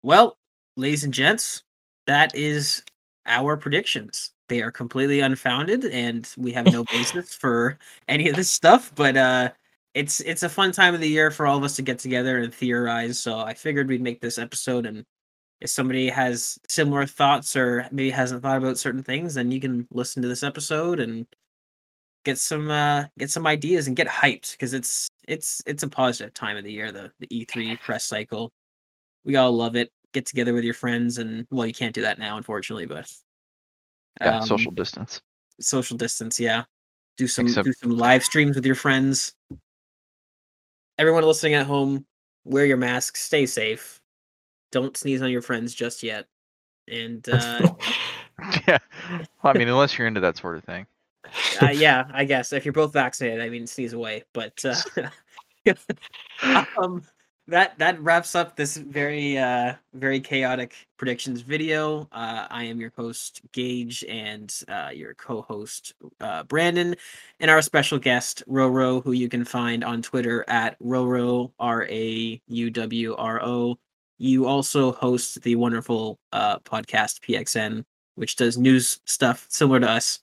[0.02, 0.39] Well,
[0.77, 1.62] ladies and gents,
[2.06, 2.82] that is
[3.27, 4.32] our predictions.
[4.48, 9.16] They are completely unfounded and we have no basis for any of this stuff, but
[9.16, 9.50] uh
[9.94, 12.38] it's it's a fun time of the year for all of us to get together
[12.38, 13.18] and theorize.
[13.18, 15.04] So I figured we'd make this episode and
[15.60, 19.88] if somebody has similar thoughts or maybe hasn't thought about certain things, then you can
[19.92, 21.26] listen to this episode and
[22.24, 26.34] get some uh get some ideas and get hyped because it's it's it's a positive
[26.34, 28.52] time of the year, the the E3 press cycle.
[29.24, 29.90] We all love it.
[30.12, 33.12] Get together with your friends and well, you can't do that now, unfortunately, but
[34.20, 35.20] Yeah, um, social distance.
[35.61, 36.65] social distance yeah
[37.16, 39.35] do some Except- do some live streams with your friends
[40.99, 42.07] everyone listening at home
[42.45, 44.01] wear your mask stay safe
[44.73, 46.27] don't sneeze on your friends just yet
[46.89, 47.73] and uh,
[48.69, 48.78] yeah.
[49.11, 50.86] Well, I mean, unless you're into that sort of thing.
[51.62, 54.74] uh yeah i guess if you're both vaccinated i mean sneeze away but uh
[56.78, 57.03] um
[57.46, 62.08] that that wraps up this very uh very chaotic predictions video.
[62.12, 66.94] Uh i am your host gage and uh your co-host uh brandon
[67.40, 72.38] and our special guest roro who you can find on twitter at roro r-a-u-w-r-o
[74.18, 77.84] you also host the wonderful uh podcast pxn
[78.14, 80.20] which does news stuff similar to us.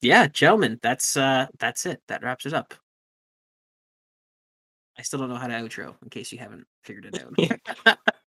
[0.00, 2.02] Yeah gentlemen that's uh that's it.
[2.08, 2.74] That wraps it up
[4.98, 7.22] I still don't know how to outro in case you haven't figured it
[7.86, 7.98] out.